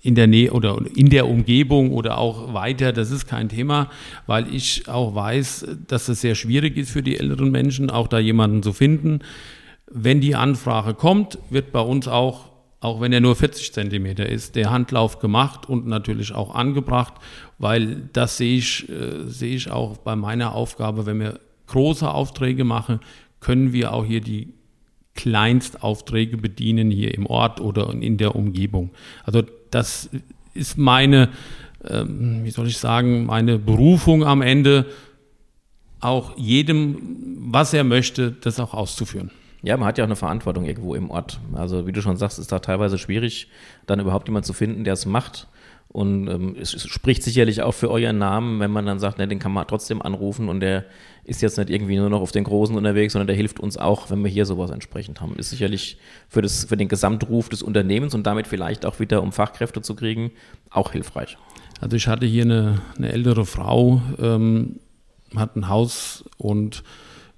in 0.00 0.14
der 0.14 0.26
Nähe 0.26 0.52
oder 0.52 0.78
in 0.94 1.08
der 1.08 1.28
Umgebung 1.28 1.92
oder 1.92 2.18
auch 2.18 2.52
weiter, 2.52 2.92
das 2.92 3.10
ist 3.10 3.26
kein 3.26 3.48
Thema, 3.48 3.90
weil 4.26 4.52
ich 4.52 4.88
auch 4.88 5.14
weiß, 5.14 5.66
dass 5.86 6.08
es 6.08 6.20
sehr 6.20 6.34
schwierig 6.34 6.76
ist 6.76 6.90
für 6.90 7.02
die 7.02 7.18
älteren 7.18 7.50
Menschen, 7.50 7.90
auch 7.90 8.08
da 8.08 8.18
jemanden 8.18 8.62
zu 8.62 8.72
finden. 8.72 9.20
Wenn 9.86 10.20
die 10.20 10.34
Anfrage 10.34 10.94
kommt, 10.94 11.38
wird 11.50 11.72
bei 11.72 11.80
uns 11.80 12.08
auch 12.08 12.52
auch 12.80 13.00
wenn 13.00 13.12
er 13.12 13.20
nur 13.20 13.36
40 13.36 13.72
Zentimeter 13.72 14.28
ist, 14.28 14.56
der 14.56 14.72
Handlauf 14.72 15.20
gemacht 15.20 15.68
und 15.68 15.86
natürlich 15.86 16.34
auch 16.34 16.52
angebracht, 16.52 17.14
weil 17.58 18.08
das 18.12 18.38
sehe 18.38 18.58
ich, 18.58 18.88
äh, 18.88 19.28
sehe 19.28 19.54
ich 19.54 19.70
auch 19.70 19.98
bei 19.98 20.16
meiner 20.16 20.52
Aufgabe, 20.52 21.06
wenn 21.06 21.20
wir 21.20 21.38
große 21.68 22.10
Aufträge 22.10 22.64
machen, 22.64 22.98
können 23.38 23.72
wir 23.72 23.92
auch 23.92 24.04
hier 24.04 24.20
die 24.20 24.52
Kleinstaufträge 25.14 26.36
bedienen 26.36 26.90
hier 26.90 27.14
im 27.14 27.26
Ort 27.26 27.60
oder 27.60 27.92
in 27.92 28.16
der 28.16 28.34
Umgebung. 28.34 28.90
Also 29.24 29.42
das 29.70 30.10
ist 30.54 30.78
meine, 30.78 31.28
ähm, 31.88 32.44
wie 32.44 32.50
soll 32.50 32.66
ich 32.66 32.78
sagen, 32.78 33.26
meine 33.26 33.58
Berufung 33.58 34.24
am 34.24 34.42
Ende, 34.42 34.86
auch 36.00 36.36
jedem, 36.36 36.98
was 37.38 37.72
er 37.72 37.84
möchte, 37.84 38.32
das 38.32 38.58
auch 38.58 38.74
auszuführen. 38.74 39.30
Ja, 39.62 39.76
man 39.76 39.86
hat 39.86 39.98
ja 39.98 40.04
auch 40.04 40.08
eine 40.08 40.16
Verantwortung 40.16 40.64
irgendwo 40.64 40.96
im 40.96 41.10
Ort. 41.10 41.38
Also 41.54 41.86
wie 41.86 41.92
du 41.92 42.02
schon 42.02 42.16
sagst, 42.16 42.40
ist 42.40 42.50
da 42.50 42.58
teilweise 42.58 42.98
schwierig, 42.98 43.48
dann 43.86 44.00
überhaupt 44.00 44.26
jemanden 44.26 44.46
zu 44.46 44.52
finden, 44.52 44.82
der 44.82 44.94
es 44.94 45.06
macht. 45.06 45.46
Und 45.92 46.26
ähm, 46.28 46.56
es 46.58 46.72
spricht 46.88 47.22
sicherlich 47.22 47.60
auch 47.60 47.72
für 47.72 47.90
euren 47.90 48.16
Namen, 48.16 48.60
wenn 48.60 48.70
man 48.70 48.86
dann 48.86 48.98
sagt, 48.98 49.18
ne, 49.18 49.28
den 49.28 49.38
kann 49.38 49.52
man 49.52 49.66
trotzdem 49.66 50.00
anrufen 50.00 50.48
und 50.48 50.60
der 50.60 50.86
ist 51.24 51.42
jetzt 51.42 51.58
nicht 51.58 51.68
irgendwie 51.68 51.96
nur 51.96 52.08
noch 52.08 52.22
auf 52.22 52.32
den 52.32 52.44
Großen 52.44 52.74
unterwegs, 52.74 53.12
sondern 53.12 53.26
der 53.26 53.36
hilft 53.36 53.60
uns 53.60 53.76
auch, 53.76 54.10
wenn 54.10 54.24
wir 54.24 54.30
hier 54.30 54.46
sowas 54.46 54.70
entsprechend 54.70 55.20
haben. 55.20 55.36
Ist 55.36 55.50
sicherlich 55.50 55.98
für, 56.28 56.40
das, 56.40 56.64
für 56.64 56.78
den 56.78 56.88
Gesamtruf 56.88 57.50
des 57.50 57.62
Unternehmens 57.62 58.14
und 58.14 58.26
damit 58.26 58.46
vielleicht 58.46 58.86
auch 58.86 59.00
wieder, 59.00 59.22
um 59.22 59.32
Fachkräfte 59.32 59.82
zu 59.82 59.94
kriegen, 59.94 60.32
auch 60.70 60.92
hilfreich. 60.92 61.36
Also 61.82 61.96
ich 61.96 62.08
hatte 62.08 62.24
hier 62.24 62.44
eine, 62.44 62.80
eine 62.96 63.12
ältere 63.12 63.44
Frau, 63.44 64.00
ähm, 64.18 64.78
hat 65.36 65.56
ein 65.56 65.68
Haus 65.68 66.24
und 66.38 66.84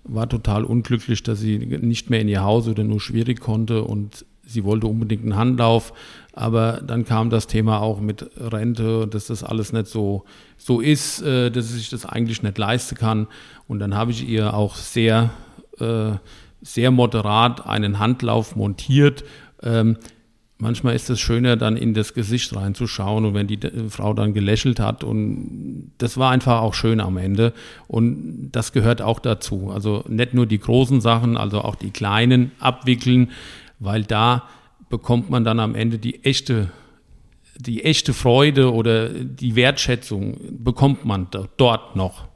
war 0.05 0.29
total 0.29 0.65
unglücklich, 0.65 1.25
dass 1.25 1.41
sie 1.41 1.59
nicht 1.59 2.09
mehr 2.09 2.21
in 2.21 2.29
ihr 2.29 2.45
Haus 2.45 2.69
oder 2.69 2.85
nur 2.85 3.01
schwierig 3.01 3.41
konnte 3.41 3.83
und 3.83 4.25
sie 4.47 4.65
wollte 4.65 4.87
unbedingt 4.87 5.23
einen 5.23 5.37
Handlauf, 5.37 5.93
aber 6.33 6.81
dann 6.85 7.05
kam 7.05 7.31
das 7.31 7.47
Thema 7.47 7.81
auch 7.81 8.01
mit 8.01 8.29
Rente, 8.37 9.07
dass 9.07 9.27
das 9.27 9.45
alles 9.45 9.73
nicht 9.73 9.87
so, 9.87 10.25
so 10.57 10.81
ist, 10.81 11.23
äh, 11.23 11.51
dass 11.51 11.69
sie 11.69 11.79
sich 11.79 11.91
das 11.91 12.07
eigentlich 12.07 12.43
nicht 12.43 12.59
leisten 12.59 12.97
kann. 12.97 13.29
Und 13.69 13.79
dann 13.79 13.95
habe 13.95 14.11
ich 14.11 14.29
ihr 14.29 14.55
auch 14.55 14.77
sehr 14.77 15.31
äh, 15.79 16.13
sehr 16.65 16.91
moderat 16.91 17.67
einen 17.67 17.99
Handlauf 17.99 18.57
montiert. 18.57 19.23
Ähm, 19.63 19.99
manchmal 20.57 20.95
ist 20.95 21.11
es 21.11 21.21
schöner, 21.21 21.57
dann 21.57 21.77
in 21.77 21.93
das 21.93 22.15
Gesicht 22.15 22.57
reinzuschauen 22.57 23.27
und 23.27 23.35
wenn 23.35 23.47
die 23.47 23.61
Frau 23.89 24.15
dann 24.15 24.33
gelächelt 24.33 24.81
hat 24.81 25.05
und 25.05 25.93
das 25.99 26.17
war 26.17 26.31
einfach 26.31 26.63
auch 26.63 26.73
schön 26.75 27.01
am 27.01 27.19
Ende 27.19 27.53
und 27.87 28.51
das 28.53 28.73
gehört 28.73 29.03
auch 29.03 29.19
dazu. 29.19 29.71
Also 29.73 30.05
nicht 30.09 30.33
nur 30.33 30.47
die 30.47 30.59
großen 30.59 31.03
Sachen, 31.03 31.37
also 31.37 31.61
auch 31.61 31.75
die 31.75 31.91
kleinen 31.91 32.53
abwickeln, 32.61 33.31
weil 33.79 34.05
da 34.05 34.49
bekommt 34.89 35.31
man 35.31 35.45
dann 35.45 35.61
am 35.61 35.75
Ende 35.75 35.99
die 35.99 36.25
echte 36.25 36.71
die 37.57 37.85
echte 37.85 38.13
Freude 38.13 38.73
oder 38.73 39.09
die 39.09 39.55
Wertschätzung 39.55 40.39
bekommt 40.51 41.05
man 41.05 41.29
dort 41.57 41.97
noch. 41.97 42.27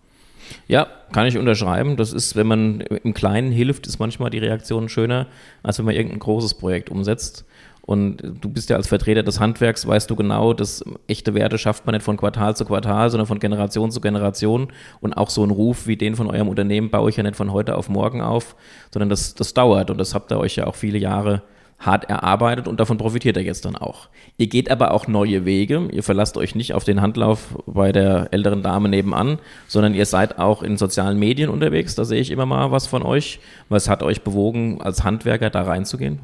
Ja, 0.66 0.86
kann 1.12 1.26
ich 1.26 1.36
unterschreiben. 1.36 1.96
Das 1.96 2.12
ist, 2.12 2.36
wenn 2.36 2.46
man 2.46 2.80
im 2.80 3.14
Kleinen 3.14 3.52
hilft, 3.52 3.86
ist 3.86 3.98
manchmal 3.98 4.30
die 4.30 4.38
Reaktion 4.38 4.88
schöner, 4.88 5.26
als 5.62 5.78
wenn 5.78 5.86
man 5.86 5.94
irgendein 5.94 6.20
großes 6.20 6.54
Projekt 6.54 6.90
umsetzt. 6.90 7.44
Und 7.88 8.18
du 8.42 8.50
bist 8.50 8.68
ja 8.68 8.76
als 8.76 8.86
Vertreter 8.86 9.22
des 9.22 9.40
Handwerks, 9.40 9.86
weißt 9.86 10.10
du 10.10 10.14
genau, 10.14 10.52
dass 10.52 10.84
echte 11.06 11.32
Werte 11.32 11.56
schafft 11.56 11.86
man 11.86 11.94
nicht 11.94 12.04
von 12.04 12.18
Quartal 12.18 12.54
zu 12.54 12.66
Quartal, 12.66 13.08
sondern 13.08 13.26
von 13.26 13.38
Generation 13.38 13.90
zu 13.90 14.02
Generation. 14.02 14.68
Und 15.00 15.14
auch 15.14 15.30
so 15.30 15.42
ein 15.42 15.48
Ruf 15.48 15.86
wie 15.86 15.96
den 15.96 16.14
von 16.14 16.26
eurem 16.26 16.48
Unternehmen 16.48 16.90
baue 16.90 17.08
ich 17.08 17.16
ja 17.16 17.22
nicht 17.22 17.34
von 17.34 17.50
heute 17.50 17.78
auf 17.78 17.88
morgen 17.88 18.20
auf, 18.20 18.56
sondern 18.92 19.08
das, 19.08 19.34
das 19.34 19.54
dauert. 19.54 19.90
Und 19.90 19.96
das 19.96 20.14
habt 20.14 20.30
ihr 20.30 20.38
euch 20.38 20.56
ja 20.56 20.66
auch 20.66 20.74
viele 20.74 20.98
Jahre 20.98 21.40
hart 21.78 22.10
erarbeitet 22.10 22.68
und 22.68 22.78
davon 22.78 22.98
profitiert 22.98 23.38
er 23.38 23.42
jetzt 23.42 23.64
dann 23.64 23.74
auch. 23.74 24.10
Ihr 24.36 24.48
geht 24.48 24.70
aber 24.70 24.92
auch 24.92 25.06
neue 25.06 25.46
Wege. 25.46 25.88
Ihr 25.90 26.02
verlasst 26.02 26.36
euch 26.36 26.54
nicht 26.54 26.74
auf 26.74 26.84
den 26.84 27.00
Handlauf 27.00 27.56
bei 27.64 27.90
der 27.90 28.28
älteren 28.32 28.62
Dame 28.62 28.90
nebenan, 28.90 29.38
sondern 29.66 29.94
ihr 29.94 30.04
seid 30.04 30.38
auch 30.38 30.62
in 30.62 30.76
sozialen 30.76 31.18
Medien 31.18 31.48
unterwegs. 31.48 31.94
Da 31.94 32.04
sehe 32.04 32.20
ich 32.20 32.30
immer 32.30 32.44
mal 32.44 32.70
was 32.70 32.86
von 32.86 33.02
euch. 33.02 33.40
Was 33.70 33.88
hat 33.88 34.02
euch 34.02 34.20
bewogen, 34.20 34.82
als 34.82 35.04
Handwerker 35.04 35.48
da 35.48 35.62
reinzugehen? 35.62 36.18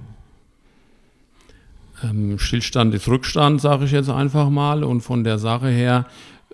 Ähm, 2.02 2.38
Stillstand 2.38 2.94
ist 2.94 3.08
Rückstand, 3.08 3.60
sage 3.60 3.84
ich 3.84 3.92
jetzt 3.92 4.10
einfach 4.10 4.50
mal. 4.50 4.84
Und 4.84 5.00
von 5.02 5.24
der 5.24 5.38
Sache 5.38 5.68
her, 5.68 6.06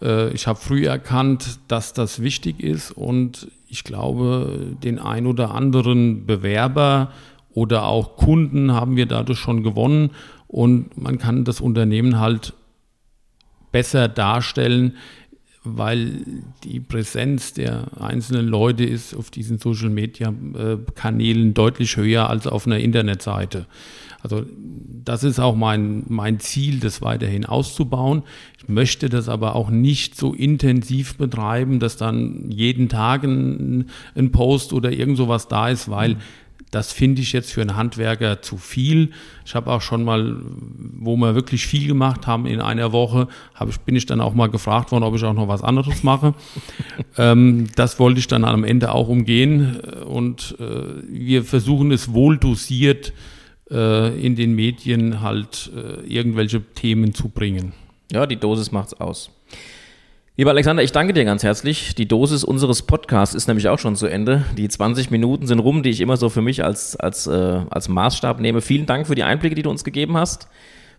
äh, 0.03 0.31
ich 0.33 0.47
habe 0.47 0.59
früh 0.59 0.87
erkannt, 0.87 1.61
dass 1.69 1.93
das 1.93 2.23
wichtig 2.23 2.61
ist 2.61 2.91
und 2.91 3.49
ich 3.69 3.85
glaube, 3.85 4.77
den 4.83 4.99
ein 4.99 5.27
oder 5.27 5.53
anderen 5.53 6.27
Bewerber 6.27 7.13
oder 7.53 7.85
auch 7.85 8.17
Kunden 8.17 8.73
haben 8.73 8.97
wir 8.97 9.07
dadurch 9.07 9.39
schon 9.39 9.63
gewonnen 9.63 10.11
und 10.47 10.97
man 11.01 11.19
kann 11.19 11.45
das 11.45 11.61
Unternehmen 11.61 12.19
halt 12.19 12.55
besser 13.71 14.09
darstellen, 14.09 14.97
weil 15.63 16.25
die 16.65 16.81
Präsenz 16.81 17.53
der 17.53 18.01
einzelnen 18.01 18.49
Leute 18.49 18.85
ist 18.85 19.15
auf 19.15 19.31
diesen 19.31 19.59
Social 19.59 19.91
Media 19.91 20.31
äh, 20.31 20.79
Kanälen 20.95 21.55
deutlich 21.55 21.97
höher 21.97 22.29
als 22.31 22.47
auf 22.47 22.67
einer 22.67 22.79
Internetseite. 22.79 23.67
Also 24.23 24.45
das 25.05 25.25
ist 25.25 25.41
auch 25.41 25.57
mein, 25.57 26.05
mein 26.09 26.41
Ziel, 26.41 26.81
das 26.81 27.03
weiterhin 27.03 27.47
auszubauen. 27.47 28.23
Ich 28.59 28.69
möchte 28.69 29.09
das 29.09 29.29
aber 29.29 29.57
auch 29.57 29.71
nicht 29.71 30.17
so 30.17 30.35
intensiv 30.35 31.17
betreiben, 31.17 31.81
dass 31.81 31.97
dann 31.97 32.51
jeden 32.51 32.89
Tag 32.89 33.25
ein, 33.25 33.87
ein 34.15 34.31
Post 34.31 34.73
oder 34.73 34.93
irgend 34.93 35.17
sowas 35.17 35.49
da 35.49 35.69
ist, 35.69 35.91
weil 35.91 36.17
das 36.71 36.93
finde 36.93 37.21
ich 37.21 37.33
jetzt 37.33 37.51
für 37.51 37.63
einen 37.63 37.75
Handwerker 37.75 38.43
zu 38.43 38.57
viel. 38.57 39.11
Ich 39.45 39.57
habe 39.57 39.73
auch 39.73 39.83
schon 39.83 40.05
mal, 40.05 40.37
wo 40.79 41.17
wir 41.17 41.35
wirklich 41.35 41.67
viel 41.67 41.89
gemacht 41.89 42.29
haben 42.29 42.47
in 42.47 42.61
einer 42.61 42.93
Woche, 42.93 43.27
ich, 43.69 43.81
bin 43.81 43.97
ich 43.97 44.07
dann 44.07 44.21
auch 44.21 44.35
mal 44.35 44.49
gefragt 44.49 44.93
worden, 44.93 45.03
ob 45.03 45.17
ich 45.17 45.25
auch 45.25 45.35
noch 45.35 45.49
was 45.49 45.65
anderes 45.65 46.05
mache. 46.05 46.35
ähm, 47.17 47.67
das 47.75 47.99
wollte 47.99 48.21
ich 48.21 48.29
dann 48.29 48.45
am 48.45 48.63
Ende 48.63 48.93
auch 48.93 49.09
umgehen. 49.09 49.81
Und 50.07 50.57
äh, 50.61 50.85
wir 51.09 51.43
versuchen 51.43 51.91
es 51.91 52.13
wohl 52.13 52.39
dosiert 52.39 53.09
äh, 53.09 53.13
in 53.75 54.37
den 54.37 54.55
Medien 54.55 55.21
halt 55.21 55.71
äh, 55.75 56.07
irgendwelche 56.07 56.63
Themen 56.75 57.15
zu 57.15 57.29
bringen. 57.29 57.73
Ja, 58.13 58.27
die 58.27 58.37
Dosis 58.37 58.73
macht's 58.73 58.95
aus. 58.95 59.31
Lieber 60.37 60.51
Alexander, 60.51 60.83
ich 60.83 60.93
danke 60.93 61.13
dir 61.13 61.25
ganz 61.25 61.43
herzlich. 61.43 61.95
Die 61.95 62.09
Dosis 62.09 62.45
unseres 62.45 62.83
Podcasts 62.83 63.35
ist 63.35 63.47
nämlich 63.47 63.69
auch 63.69 63.79
schon 63.79 63.95
zu 63.95 64.07
Ende. 64.07 64.45
Die 64.57 64.69
20 64.69 65.11
Minuten 65.11 65.47
sind 65.47 65.59
rum, 65.59 65.83
die 65.83 65.91
ich 65.91 66.01
immer 66.01 66.17
so 66.17 66.31
für 66.31 66.41
mich 66.41 66.65
als, 66.65 66.97
als, 66.97 67.27
äh, 67.27 67.61
als 67.69 67.89
Maßstab 67.89 68.41
nehme. 68.41 68.63
Vielen 68.63 68.87
Dank 68.87 69.07
für 69.07 69.15
die 69.15 69.23
Einblicke, 69.23 69.55
die 69.55 69.63
du 69.63 69.71
uns 69.71 69.85
gegeben 69.85 70.17
hast. 70.17 70.49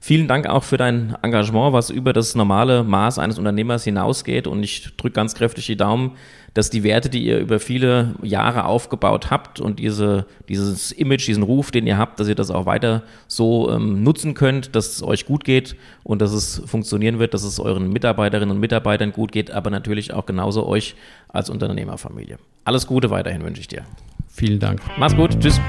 Vielen 0.04 0.28
Dank 0.28 0.48
auch 0.48 0.64
für 0.64 0.78
dein 0.78 1.16
Engagement, 1.22 1.74
was 1.74 1.92
über 1.92 2.12
das 2.12 2.34
normale 2.34 2.84
Maß 2.84 3.20
eines 3.20 3.38
Unternehmers 3.38 3.84
hinausgeht. 3.84 4.48
Und 4.48 4.64
ich 4.64 4.98
drücke 4.98 5.14
ganz 5.14 5.36
kräftig 5.36 5.68
die 5.68 5.78
Daumen, 5.78 6.14
dass 6.56 6.72
die 6.72 6.82
Werte, 6.82 7.08
die 7.08 7.24
ihr 7.24 7.38
über 7.38 7.60
viele 7.60 8.16
Jahre 8.24 8.66
aufgebaut 8.66 9.30
habt 9.30 9.60
und 9.60 9.78
diese, 9.78 10.26
dieses 10.50 10.92
Image, 10.92 11.28
diesen 11.28 11.44
Ruf, 11.44 11.70
den 11.70 11.86
ihr 11.86 12.00
habt, 12.00 12.20
dass 12.20 12.28
ihr 12.28 12.34
das 12.34 12.50
auch 12.50 12.66
weiter 12.66 13.04
so 13.28 13.70
ähm, 13.72 14.02
nutzen 14.02 14.34
könnt, 14.34 14.76
dass 14.76 14.88
es 14.88 15.04
euch 15.04 15.28
gut 15.28 15.44
geht 15.44 15.76
und 16.04 16.20
dass 16.20 16.34
es 16.34 16.64
funktionieren 16.66 17.20
wird, 17.20 17.36
dass 17.36 17.44
es 17.44 17.60
euren 17.60 17.94
Mitarbeiterinnen 17.94 18.56
und 18.56 18.60
Mitarbeitern 18.60 19.12
gut 19.12 19.32
geht, 19.32 19.52
aber 19.52 19.70
natürlich 19.70 20.14
auch 20.14 20.26
genauso 20.26 20.66
euch 20.66 20.96
als 21.28 21.52
Unternehmerfamilie. 21.52 22.40
Alles 22.66 22.88
Gute 22.88 23.12
weiterhin 23.12 23.44
wünsche 23.44 23.62
ich 23.62 23.68
dir. 23.68 23.84
Vielen 24.32 24.60
Dank. 24.60 24.82
Mach's 24.98 25.16
gut. 25.16 25.40
Tschüss. 25.40 25.60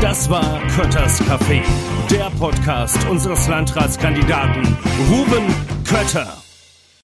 Das 0.00 0.28
war 0.28 0.60
Kötters 0.68 1.22
Café, 1.22 1.62
der 2.10 2.30
Podcast 2.38 2.98
unseres 3.08 3.48
Landratskandidaten 3.48 4.76
Ruben 5.10 5.46
Kötter. 5.84 6.36